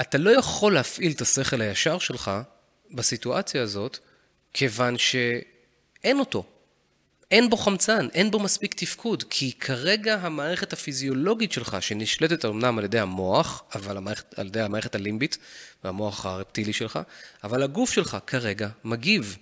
[0.02, 2.32] אתה לא יכול להפעיל את השכל הישר שלך
[2.92, 3.98] בסיטואציה הזאת,
[4.54, 6.46] כיוון שאין אותו.
[7.32, 12.84] אין בו חמצן, אין בו מספיק תפקוד, כי כרגע המערכת הפיזיולוגית שלך, שנשלטת אמנם על
[12.84, 15.38] ידי המוח, אבל המערכת, על ידי המערכת הלימבית
[15.84, 17.00] והמוח הרפטילי שלך,
[17.44, 19.38] אבל הגוף שלך כרגע מגיב,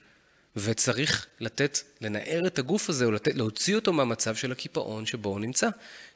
[0.55, 5.39] וצריך לתת, לנער את הגוף הזה, או לתת, להוציא אותו מהמצב של הקיפאון שבו הוא
[5.39, 5.69] נמצא.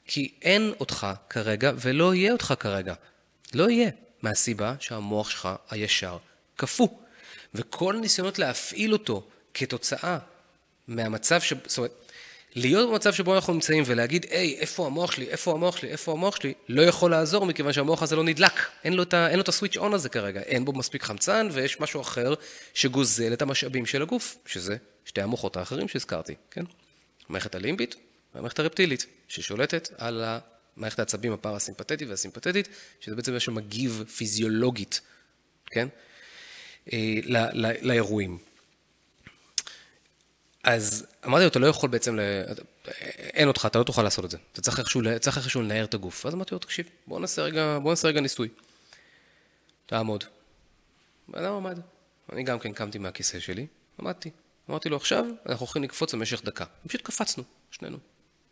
[0.05, 2.93] כי אין אותך כרגע, ולא יהיה אותך כרגע.
[3.53, 3.89] לא יהיה,
[4.21, 6.17] מהסיבה שהמוח שלך הישר
[6.55, 6.87] קפוא.
[7.53, 10.17] וכל הניסיונות להפעיל אותו כתוצאה
[10.95, 11.53] מהמצב ש...
[11.65, 11.91] זאת אומרת,
[12.55, 16.35] להיות במצב שבו אנחנו נמצאים ולהגיד, היי, איפה המוח שלי, איפה המוח שלי, איפה המוח
[16.35, 18.53] שלי, לא יכול לעזור מכיוון שהמוח הזה לא נדלק.
[18.83, 19.13] אין לו את.
[19.13, 20.39] אין לו את הסוויץ' און הזה כרגע.
[20.39, 22.33] אין בו מספיק חמצן ויש משהו אחר
[22.73, 26.63] שגוזל את המשאבים של הגוף, שזה שתי המוחות האחרים שהזכרתי, כן?
[27.29, 27.95] המערכת הלימבית
[28.35, 30.23] והמערכת הרפטילית, ששולטת על
[30.77, 32.67] המערכת העצבים הפרסימפטית והסימפטית,
[32.99, 35.01] שזה בעצם מה שמגיב פיזיולוגית,
[35.65, 35.87] כן?
[36.93, 37.19] אה,
[37.81, 38.50] לאירועים.
[40.63, 42.19] אז אמרתי לו, אתה לא יכול בעצם.
[43.17, 44.37] אין אותך, אתה לא תוכל לעשות את זה.
[44.51, 46.25] אתה צריך איכשהו, צריך איכשהו לנער את הגוף.
[46.25, 48.49] אז אמרתי לו, תקשיב, בוא נעשה רגע, בוא נעשה רגע ניסוי.
[49.85, 50.23] תעמוד.
[51.29, 51.79] ואדם עמד.
[52.31, 53.67] אני גם כן קמתי מהכיסא שלי,
[53.99, 54.29] עמדתי.
[54.69, 56.65] אמרתי לו, עכשיו אנחנו הולכים לקפוץ במשך דקה.
[56.87, 57.97] פשוט קפצנו, שנינו.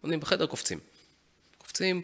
[0.03, 0.79] אני בחדר קופצים.
[1.57, 2.01] קופצים,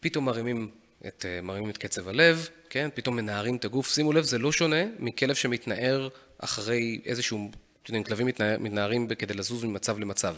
[0.00, 0.70] פתאום מרימים
[1.06, 2.88] את, מרימים את קצב הלב, כן?
[2.94, 3.94] פתאום מנערים את הגוף.
[3.94, 7.50] שימו לב, זה לא שונה מכלב שמתנער אחרי איזשהו
[7.86, 8.26] אתם יודעים, כלבים
[8.60, 10.36] מתנערים כדי לזוז ממצב למצב.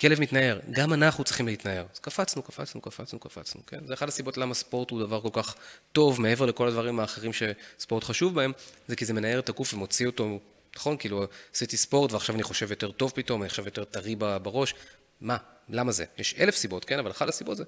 [0.00, 1.86] כלב מתנער, גם אנחנו צריכים להתנער.
[1.94, 3.86] אז קפצנו, קפצנו, קפצנו, קפצנו, כן?
[3.86, 5.54] זה אחת הסיבות למה ספורט הוא דבר כל כך
[5.92, 8.52] טוב, מעבר לכל הדברים האחרים שספורט חשוב בהם,
[8.88, 10.38] זה כי זה מנער את הגוף ומוציא אותו
[10.76, 10.96] נכון?
[10.96, 14.74] כאילו, עשיתי ספורט ועכשיו אני חושב יותר טוב פתאום, אני עכשיו יותר טרי בראש.
[15.20, 15.36] מה?
[15.68, 16.04] למה זה?
[16.18, 16.98] יש אלף סיבות, כן?
[16.98, 17.64] אבל אחת הסיבות זה,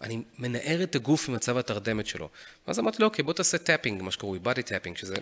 [0.00, 2.28] אני מנער את הגוף ממצב התרדמת שלו.
[2.66, 5.14] ואז אמרתי לו, אוקיי, בוא תעשה tapping, מה שקרוי, body tapping, שזה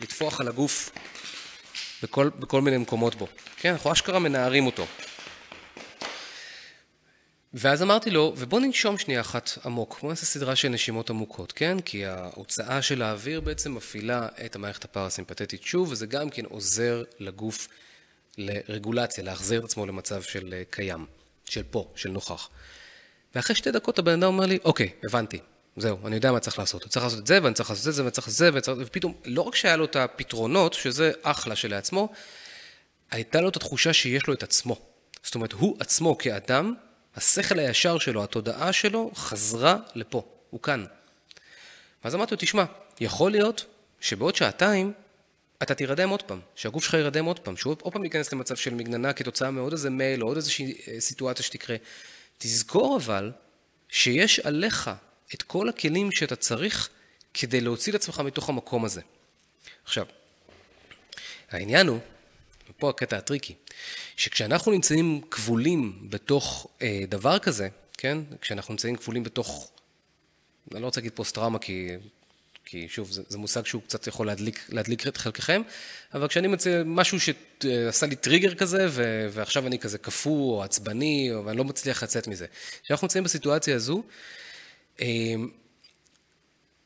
[0.00, 0.90] לטפוח על הגוף
[2.02, 3.26] בכל, בכל מיני מקומות בו.
[3.56, 4.86] כן, אנחנו אשכרה מנערים אותו.
[7.54, 11.80] ואז אמרתי לו, ובוא ננשום שנייה אחת עמוק, בוא נעשה סדרה של נשימות עמוקות, כן?
[11.80, 17.68] כי ההוצאה של האוויר בעצם מפעילה את המערכת הפרסימפטית שוב, וזה גם כן עוזר לגוף
[18.38, 21.06] לרגולציה, להחזיר את עצמו למצב של אה, קיים,
[21.44, 22.48] של פה, של נוכח.
[23.34, 25.38] ואחרי שתי דקות הבן אדם אומר לי, אוקיי, הבנתי,
[25.76, 26.86] זהו, אני יודע מה צריך לעשות.
[26.88, 29.14] צריך לעשות את זה, ואני צריך לעשות את זה, ואני צריך לעשות את זה, ופתאום,
[29.24, 32.08] לא רק שהיה לו את הפתרונות, שזה אחלה שלעצמו,
[33.10, 34.76] הייתה לו את התחושה שיש לו את עצמו.
[35.22, 36.74] זאת אומרת, הוא עצמו כאדם,
[37.16, 40.84] השכל הישר שלו, התודעה שלו, חזרה לפה, הוא כאן.
[42.04, 42.64] ואז אמרתי לו, תשמע,
[43.00, 43.64] יכול להיות
[44.00, 44.92] שבעוד שעתיים
[45.62, 48.74] אתה תירדם עוד פעם, שהגוף שלך יירדם עוד פעם, שהוא עוד פעם ייכנס למצב של
[48.74, 51.76] מגננה כתוצאה מעוד איזה מייל או עוד איזושהי אה, סיטואציה שתקרה.
[52.38, 53.32] תזכור אבל
[53.88, 54.90] שיש עליך
[55.34, 56.88] את כל הכלים שאתה צריך
[57.34, 59.00] כדי להוציא את עצמך מתוך המקום הזה.
[59.84, 60.06] עכשיו,
[61.50, 61.98] העניין הוא,
[62.70, 63.54] ופה הקטע הטריקי,
[64.16, 67.68] שכשאנחנו נמצאים כבולים בתוך אה, דבר כזה,
[67.98, 68.18] כן?
[68.40, 69.70] כשאנחנו נמצאים כבולים בתוך,
[70.72, 71.88] אני לא רוצה להגיד פוסט-טראומה כי
[72.64, 75.62] כי שוב, זה, זה מושג שהוא קצת יכול להדליק, להדליק את חלקכם,
[76.14, 81.30] אבל כשאני מציע משהו שעשה לי טריגר כזה, ו, ועכשיו אני כזה קפוא או עצבני,
[81.44, 82.46] ואני לא מצליח לצאת מזה.
[82.84, 84.02] כשאנחנו נמצאים בסיטואציה הזו,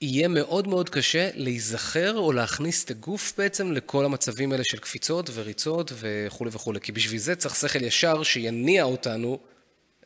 [0.01, 5.31] יהיה מאוד מאוד קשה להיזכר או להכניס את הגוף בעצם לכל המצבים האלה של קפיצות
[5.35, 9.39] וריצות וכולי וכולי, כי בשביל זה צריך שכל ישר שיניע אותנו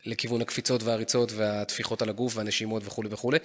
[0.05, 3.39] לכיוון הקפיצות והריצות והטפיחות על הגוף והנשימות וכולי וכולי,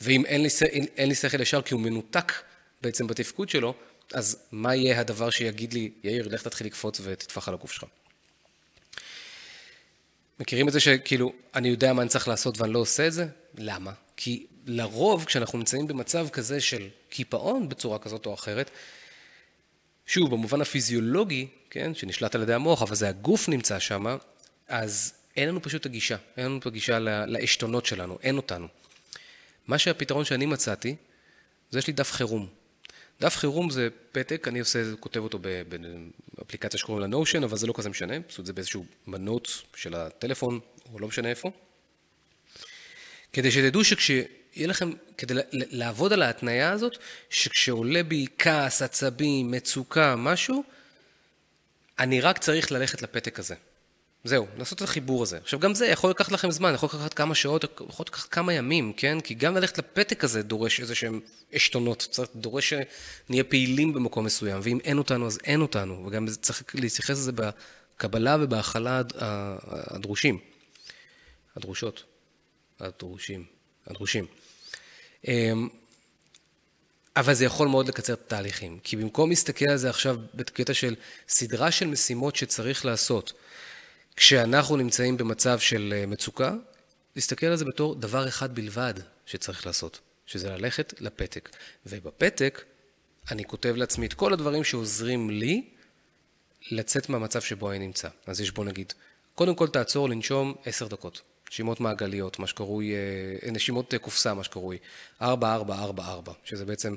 [0.00, 2.32] ואם אין לי, אין, אין לי שכל ישר כי הוא מנותק
[2.82, 3.74] בעצם בתפקוד שלו,
[4.14, 7.84] אז מה יהיה הדבר שיגיד לי, יאיר, לך תתחיל לקפוץ ותטפח על הגוף שלך.
[10.42, 13.26] מכירים את זה שכאילו, אני יודע מה אני צריך לעשות ואני לא עושה את זה?
[13.58, 13.92] למה?
[14.16, 18.70] כי לרוב, כשאנחנו נמצאים במצב כזה של קיפאון בצורה כזאת או אחרת,
[20.06, 24.16] שוב, במובן הפיזיולוגי, כן, שנשלט על ידי המוח, אבל זה הגוף נמצא שם,
[24.68, 28.66] אז אין לנו פשוט הגישה, אין לנו את הגישה לעשתונות שלנו, אין אותנו.
[29.66, 30.96] מה שהפתרון שאני מצאתי,
[31.70, 32.46] זה יש לי דף חירום.
[33.20, 35.38] דף חירום זה פתק, אני עושה, כותב אותו
[36.38, 40.60] באפליקציה שקוראים לה Notion, אבל זה לא כזה משנה, פשוט זה באיזשהו מנות של הטלפון,
[40.92, 41.50] או לא משנה איפה.
[43.32, 46.96] כדי שתדעו שכשיהיה לכם, כדי לעבוד על ההתניה הזאת,
[47.30, 50.64] שכשעולה בי כעס, עצבים, מצוקה, משהו,
[51.98, 53.54] אני רק צריך ללכת לפתק הזה.
[54.24, 55.38] זהו, לעשות את החיבור הזה.
[55.38, 58.92] עכשיו, גם זה יכול לקחת לכם זמן, יכול לקחת כמה שעות, יכול לקחת כמה ימים,
[58.92, 59.20] כן?
[59.20, 61.20] כי גם ללכת לפתק הזה דורש איזה שהם
[61.52, 67.10] עשתונות, דורש שנהיה פעילים במקום מסוים, ואם אין אותנו, אז אין אותנו, וגם צריך להתייחס
[67.10, 70.38] לזה בקבלה ובהכלה הדרושים.
[71.56, 72.04] הדרושות.
[72.80, 73.44] הדרושים.
[73.86, 74.26] הדרושים.
[75.28, 75.68] אמ,
[77.16, 80.94] אבל זה יכול מאוד לקצר את התהליכים, כי במקום להסתכל על זה עכשיו בקטע של
[81.28, 83.32] סדרה של משימות שצריך לעשות,
[84.16, 86.52] כשאנחנו נמצאים במצב של אה, מצוקה,
[87.16, 88.94] להסתכל על זה בתור דבר אחד בלבד
[89.26, 91.48] שצריך לעשות, שזה ללכת לפתק.
[91.86, 92.64] ובפתק
[93.30, 95.70] אני כותב לעצמי את כל הדברים שעוזרים לי
[96.70, 98.08] לצאת מהמצב שבו אני נמצא.
[98.26, 98.92] אז יש בוא נגיד,
[99.34, 101.22] קודם כל תעצור לנשום עשר דקות.
[101.50, 104.78] נשימות מעגליות, מה שקרוי, אה, נשימות אה, קופסה, מה שקרוי,
[105.22, 106.94] ארבע, ארבע, ארבע, ארבע, שזה בעצם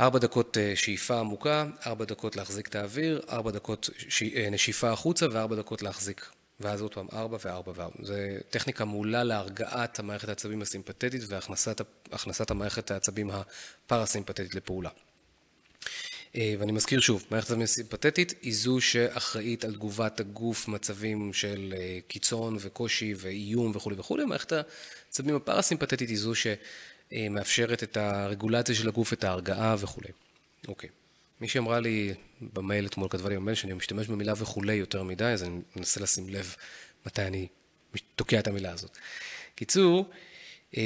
[0.00, 3.90] ארבע דקות אה, שאיפה עמוקה, ארבע דקות להחזיק את האוויר, ארבע דקות
[4.36, 6.26] אה, נשיפה החוצה וארבע דקות להחזיק.
[6.60, 7.96] ואז עוד פעם ארבע וארבע וארבע.
[8.02, 8.14] זו
[8.50, 14.90] טכניקה מעולה להרגעת המערכת העצבים הסימפתטית והכנסת המערכת העצבים הפרסימפתטית לפעולה.
[16.36, 21.74] אה, ואני מזכיר שוב, מערכת העצבים הסימפתטית היא זו שאחראית על תגובת הגוף מצבים של
[22.08, 26.46] קיצון וקושי ואיום וכולי וכולי, מערכת העצבים הפרסימפתטית היא זו ש...
[27.12, 30.08] מאפשרת את הרגולציה של הגוף, את ההרגעה וכולי.
[30.68, 30.90] אוקיי.
[31.40, 35.42] מי שאמרה לי במייל אתמול, כתבה לי במייל שאני משתמש במילה וכולי יותר מדי, אז
[35.42, 36.54] אני מנסה לשים לב
[37.06, 37.48] מתי אני
[38.16, 38.98] תוקע את המילה הזאת.
[39.54, 40.10] קיצור,
[40.76, 40.82] אה,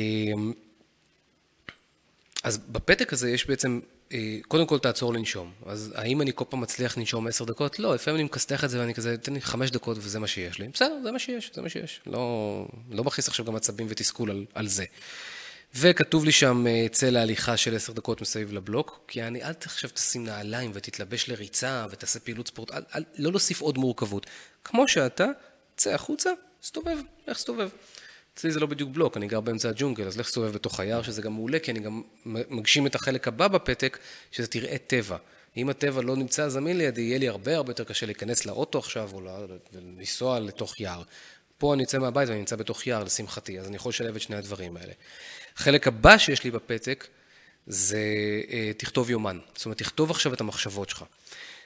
[2.43, 3.81] אז בפתק הזה יש בעצם,
[4.13, 5.53] אה, קודם כל תעצור לנשום.
[5.67, 7.79] אז האם אני כל פעם מצליח לנשום עשר דקות?
[7.79, 10.59] לא, לפעמים אני מכסתח את זה ואני כזה, תן לי חמש דקות וזה מה שיש
[10.59, 10.69] לי.
[10.69, 12.01] בסדר, זה מה שיש, זה מה שיש.
[12.07, 14.85] לא, לא מכניס עכשיו גם עצבים ותסכול על, על זה.
[15.75, 19.91] וכתוב לי שם אה, צא להליכה של עשר דקות מסביב לבלוק, כי אני, אל עכשיו
[19.91, 24.27] תשים נעליים ותתלבש לריצה ותעשה פעילות ספורט, אל, אל, לא להוסיף עוד מורכבות.
[24.65, 25.27] כמו שאתה,
[25.77, 26.31] צא החוצה,
[26.63, 27.69] סתובב, לך סתובב.
[28.35, 31.23] אצלי זה לא בדיוק בלוק, אני גר באמצע הג'ונגל, אז לך סתובב בתוך היער, שזה
[31.23, 33.99] גם מעולה, כי אני גם מגשים את החלק הבא בפתק,
[34.33, 35.17] שזה תראה טבע.
[35.57, 39.11] אם הטבע לא נמצא זמין לידי, יהיה לי הרבה הרבה יותר קשה להיכנס לאוטו עכשיו,
[39.13, 39.21] או
[39.73, 41.03] לנסוע לתוך יער.
[41.59, 44.37] פה אני יוצא מהבית ואני נמצא בתוך יער, לשמחתי, אז אני יכול לשלב את שני
[44.37, 44.93] הדברים האלה.
[45.57, 47.07] החלק הבא שיש לי בפתק,
[47.67, 48.01] זה
[48.51, 49.39] אה, תכתוב יומן.
[49.55, 51.05] זאת אומרת, תכתוב עכשיו את המחשבות שלך.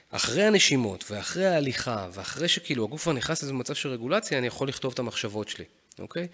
[0.09, 4.67] אחרי הנשימות, ואחרי ההליכה, ואחרי שכאילו הגוף כבר נכנס לאיזה מצב של רגולציה, אני יכול
[4.67, 5.65] לכתוב את המחשבות שלי,
[5.99, 6.27] אוקיי?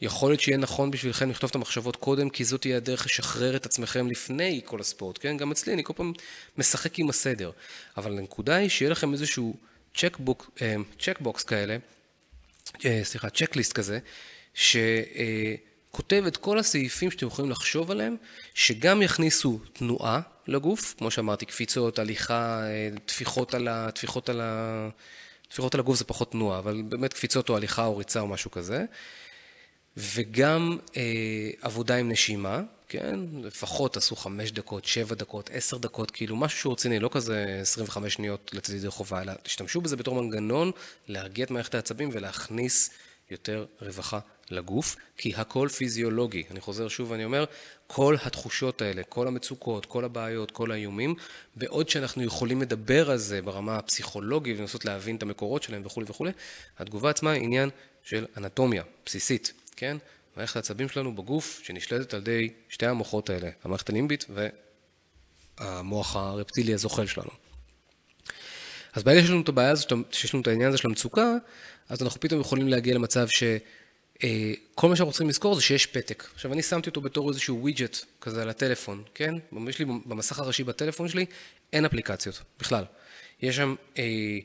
[0.00, 3.66] יכול להיות שיהיה נכון בשבילכם לכתוב את המחשבות קודם, כי זאת תהיה הדרך לשחרר את
[3.66, 5.36] עצמכם לפני כל הספורט, כן?
[5.36, 6.12] גם אצלי, אני כל פעם
[6.58, 7.50] משחק עם הסדר.
[7.96, 9.56] אבל הנקודה היא שיהיה לכם איזשהו
[9.96, 10.50] צ'קבוק,
[11.00, 11.76] צ'קבוקס אה, כאלה,
[12.84, 13.98] אה, סליחה, צ'קליסט כזה,
[15.92, 18.16] שכותב את כל הסעיפים שאתם יכולים לחשוב עליהם,
[18.54, 24.88] שגם יכניסו תנועה לגוף, כמו שאמרתי, קפיצות, הליכה, אה, טפיחות על, ה, טפיחות על, ה,
[25.48, 28.50] טפיחות על הגוף זה פחות תנועה, אבל באמת קפיצות או הליכה או ריצה או משהו
[28.50, 28.84] כזה.
[29.96, 33.20] וגם אה, עבודה עם נשימה, כן?
[33.42, 38.14] לפחות תעשו חמש דקות, שבע דקות, עשר דקות, כאילו משהו שהוא רציני, לא כזה 25
[38.14, 40.70] שניות לצד ידי חובה, אלא תשתמשו בזה בתור מנגנון
[41.08, 42.90] להרגיע את מערכת העצבים ולהכניס
[43.32, 44.18] יותר רווחה
[44.50, 46.42] לגוף, כי הכל פיזיולוגי.
[46.50, 47.44] אני חוזר שוב ואני אומר,
[47.86, 51.14] כל התחושות האלה, כל המצוקות, כל הבעיות, כל האיומים,
[51.56, 56.30] בעוד שאנחנו יכולים לדבר על זה ברמה הפסיכולוגית ולנסות להבין את המקורות שלהם וכולי וכולי,
[56.78, 57.70] התגובה עצמה היא עניין
[58.02, 59.52] של אנטומיה בסיסית.
[59.76, 59.96] כן?
[60.36, 64.26] מערכת העצבים שלנו בגוף שנשלטת על ידי שתי המוחות האלה, המערכת הלימבית
[65.58, 67.30] והמוח הרפטילי הזוחל שלנו.
[68.92, 71.34] אז ברגע שיש לנו את הבעיה הזאת, שיש לנו את העניין הזה של המצוקה,
[71.88, 73.56] אז אנחנו פתאום יכולים להגיע למצב שכל
[74.24, 76.24] אה, מה שאנחנו צריכים לזכור זה שיש פתק.
[76.34, 79.34] עכשיו, אני שמתי אותו בתור איזשהו widget כזה על הטלפון, כן?
[79.68, 81.26] יש לי במסך הראשי בטלפון שלי,
[81.72, 82.84] אין אפליקציות בכלל.
[83.42, 84.38] יש שם אה,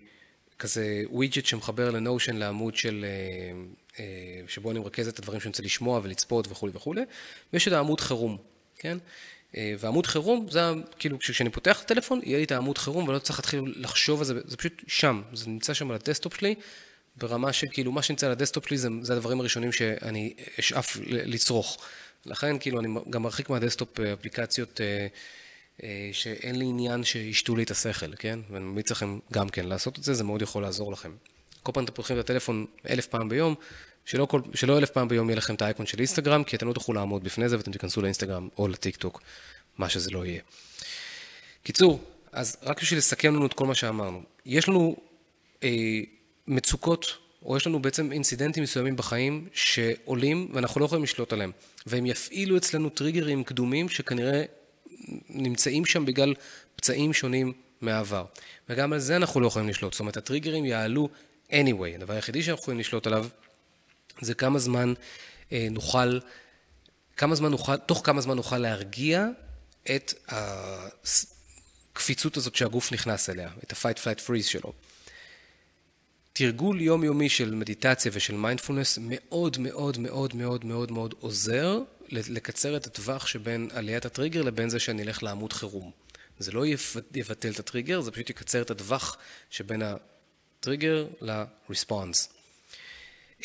[0.60, 3.52] כזה widget שמחבר ל Notion לעמוד של אה,
[4.00, 7.02] אה, שבו אני מרכז את הדברים שאני רוצה לשמוע ולצפות וכולי וכולי,
[7.54, 8.38] ויש את העמוד חירום,
[8.76, 8.98] כן?
[9.56, 13.20] אה, ועמוד חירום, זה כאילו, כשאני פותח את הטלפון, יהיה לי את העמוד חירום ולא
[13.20, 16.56] צריך להתחיל לחשוב על זה, זה פשוט שם, זה נמצא שם על ה desktop שלי,
[17.16, 20.98] ברמה של כאילו, מה שנמצא על ה desktop שלי זה, זה הדברים הראשונים שאני אשאף
[21.08, 21.78] לצרוך.
[22.26, 24.82] לכן, כאילו, אני גם מרחיק מה desktop אה, אפליקציות
[26.12, 28.40] שאין לי עניין שישתו לי את השכל, כן?
[28.50, 31.12] ואני ממליץ לכם גם כן לעשות את זה, זה מאוד יכול לעזור לכם.
[31.64, 33.56] כל פעם אתם פותחים את הטלפון אלף פעם ביום,
[34.08, 36.74] שלא, כל, שלא אלף פעם ביום יהיה לכם את האייקון של אינסטגרם, כי אתם לא
[36.74, 39.22] תוכלו לעמוד בפני זה ואתם תיכנסו לאינסטגרם או לטיק טוק,
[39.78, 40.42] מה שזה לא יהיה.
[41.64, 44.96] קיצור, אז רק בשביל לסכם לנו את כל מה שאמרנו, יש לנו
[45.64, 45.70] אה,
[46.48, 51.52] מצוקות, או יש לנו בעצם אינסידנטים מסוימים בחיים שעולים ואנחנו לא יכולים לשלוט עליהם,
[51.86, 54.44] והם יפעילו אצלנו טריגרים קדומים שכנראה
[55.30, 56.34] נמצאים שם בגלל
[56.76, 58.26] פצעים שונים מהעבר.
[58.70, 61.10] וגם על זה אנחנו לא יכולים לשלוט, זאת אומרת הטריגרים יעלו
[61.50, 61.96] anyway.
[61.96, 63.28] הדבר היחידי שאנחנו יכולים לשלוט עליו
[64.22, 64.94] זה כמה זמן
[65.52, 66.20] אה, נוכל,
[67.18, 69.28] כמה זמן נוכל, תוך כמה זמן נוכל להרגיע
[69.96, 70.14] את
[71.94, 74.74] הקפיצות הזאת שהגוף נכנס אליה, את ה-fight flight freeze שלו.
[76.34, 82.88] תרגול יומיומי של מדיטציה ושל מיינדפולנס מאוד מאוד מאוד מאוד מאוד מאוד עוזר לקצר את
[82.88, 85.92] הטווח שבין עליית הטריגר לבין זה שאני אלך לעמוד חירום.
[86.40, 86.66] זה לא
[87.14, 89.18] יבטל את הטריגר, זה פשוט יקצר את הטווח
[89.50, 89.82] שבין
[90.60, 92.37] טריגר ל response.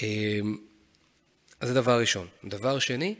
[0.02, 0.56] אמ,
[1.60, 2.26] אז זה דבר ראשון.
[2.44, 3.14] דבר שני,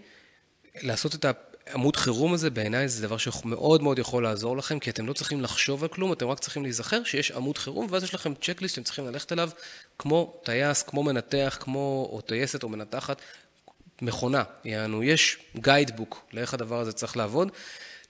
[0.83, 1.25] לעשות את
[1.67, 5.41] העמוד חירום הזה בעיניי זה דבר שמאוד מאוד יכול לעזור לכם, כי אתם לא צריכים
[5.41, 8.85] לחשוב על כלום, אתם רק צריכים להיזכר שיש עמוד חירום, ואז יש לכם checklist שאתם
[8.85, 9.51] צריכים ללכת אליו,
[9.99, 13.21] כמו טייס, כמו מנתח, כמו או טייסת או מנתחת,
[14.03, 17.51] מכונה, יענו, יש guidebook לאיך הדבר הזה צריך לעבוד.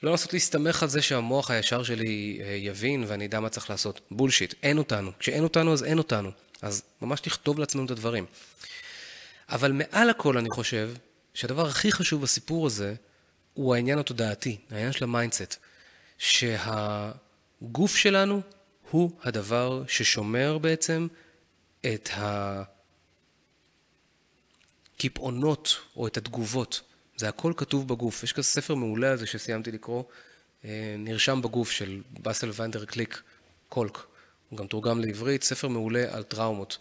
[0.02, 4.00] לא לנסות להסתמך על זה שהמוח הישר שלי אה, יבין ואני אדע מה צריך לעשות.
[4.10, 5.10] bullshit, אין אותנו.
[5.18, 6.30] כשאין אותנו אז אין אותנו.
[6.62, 8.26] אז ממש נכתוב לעצמנו את הדברים.
[9.48, 10.90] אבל מעל הכל אני חושב
[11.34, 12.94] שהדבר הכי חשוב בסיפור הזה
[13.54, 15.56] הוא העניין התודעתי, העניין של ה mindset.
[16.18, 18.40] שהגוף שלנו
[18.90, 21.06] הוא הדבר ששומר בעצם
[21.80, 22.08] את
[24.96, 26.80] הקיפאונות או את התגובות.
[27.16, 28.22] זה הכל כתוב בגוף.
[28.22, 30.04] יש כזה ספר מעולה הזה שסיימתי לקרוא,
[30.64, 33.22] אה, נרשם בגוף של בסל ואן דר קולק,
[33.68, 33.98] קולק.
[34.52, 36.78] הוא גם תורגם לעברית, ספר מעולה על טראומות.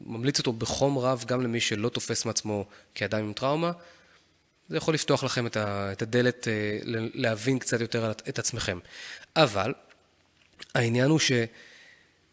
[0.00, 2.64] ממליץ אותו בחום רב גם למי שלא תופס מעצמו
[2.94, 3.72] כאדם עם טראומה.
[4.68, 6.78] זה יכול לפתוח לכם את הדלת אה,
[7.14, 8.78] להבין קצת יותר את עצמכם.
[9.36, 9.74] אבל
[10.74, 11.32] העניין הוא ש...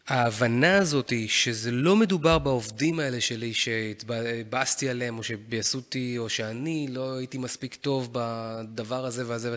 [0.08, 6.28] ההבנה הזאת היא שזה לא מדובר בעובדים האלה שלי שהתבאסתי עליהם, או שביאסו אותי, או
[6.28, 9.56] שאני לא הייתי מספיק טוב בדבר הזה והזה.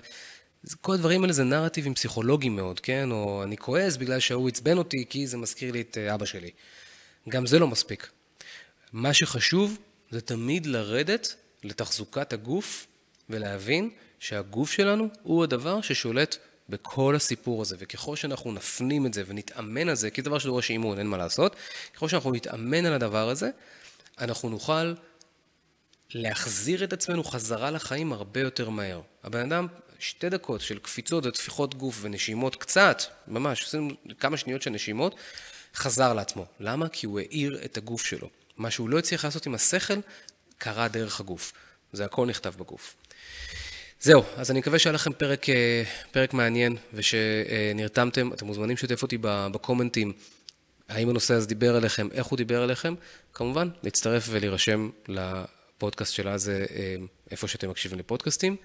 [0.81, 3.11] כל הדברים האלה זה נרטיבים פסיכולוגיים מאוד, כן?
[3.11, 6.51] או אני כועס בגלל שההוא עצבן אותי כי זה מזכיר לי את אה, אבא שלי.
[7.29, 8.09] גם זה לא מספיק.
[8.93, 9.77] מה שחשוב
[10.11, 12.87] זה תמיד לרדת לתחזוקת הגוף
[13.29, 13.89] ולהבין
[14.19, 16.37] שהגוף שלנו הוא הדבר ששולט
[16.69, 20.69] בכל הסיפור הזה, וככל שאנחנו נפנים את זה ונתאמן על זה, כי זה דבר שדורש
[20.69, 21.55] אימון, אין מה לעשות,
[21.93, 23.49] ככל שאנחנו נתאמן על הדבר הזה,
[24.19, 24.93] אנחנו נוכל
[26.13, 29.01] להחזיר את עצמנו חזרה לחיים הרבה יותר מהר.
[29.23, 29.67] הבן אדם,
[29.99, 33.89] שתי דקות של קפיצות וטפיחות גוף ונשימות קצת, ממש, עשינו
[34.19, 35.15] כמה שניות של נשימות,
[35.75, 36.45] חזר לעצמו.
[36.59, 36.89] למה?
[36.89, 38.29] כי הוא האיר את הגוף שלו.
[38.57, 39.99] מה שהוא לא הצליח לעשות עם השכל,
[40.57, 41.53] קרה דרך הגוף.
[41.93, 42.95] זה הכל נכתב בגוף.
[44.01, 48.33] זהו, אז אני מקווה שהיה לכם פרק, אה, פרק מעניין ושנרתמתם.
[48.33, 50.13] אתם מוזמנים לשתף אותי בקומנטים,
[50.89, 52.95] האם הנושא הזה דיבר אליכם, איך הוא דיבר אליכם.
[53.33, 56.55] כמובן, להצטרף ולהירשם לפודקאסט של אז אה,
[57.31, 58.55] איפה שאתם מקשיבים לפודקאסטים.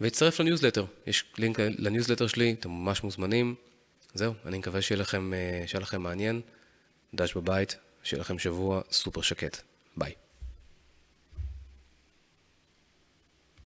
[0.00, 3.54] ולהצטרף לניוזלטר, יש לינק לניוזלטר שלי, אתם ממש מוזמנים.
[4.14, 6.40] זהו, אני מקווה שיהיה לכם, אה, שיהיה לכם מעניין.
[7.14, 9.56] דש בבית, שיהיה לכם שבוע סופר שקט.
[9.96, 10.12] ביי.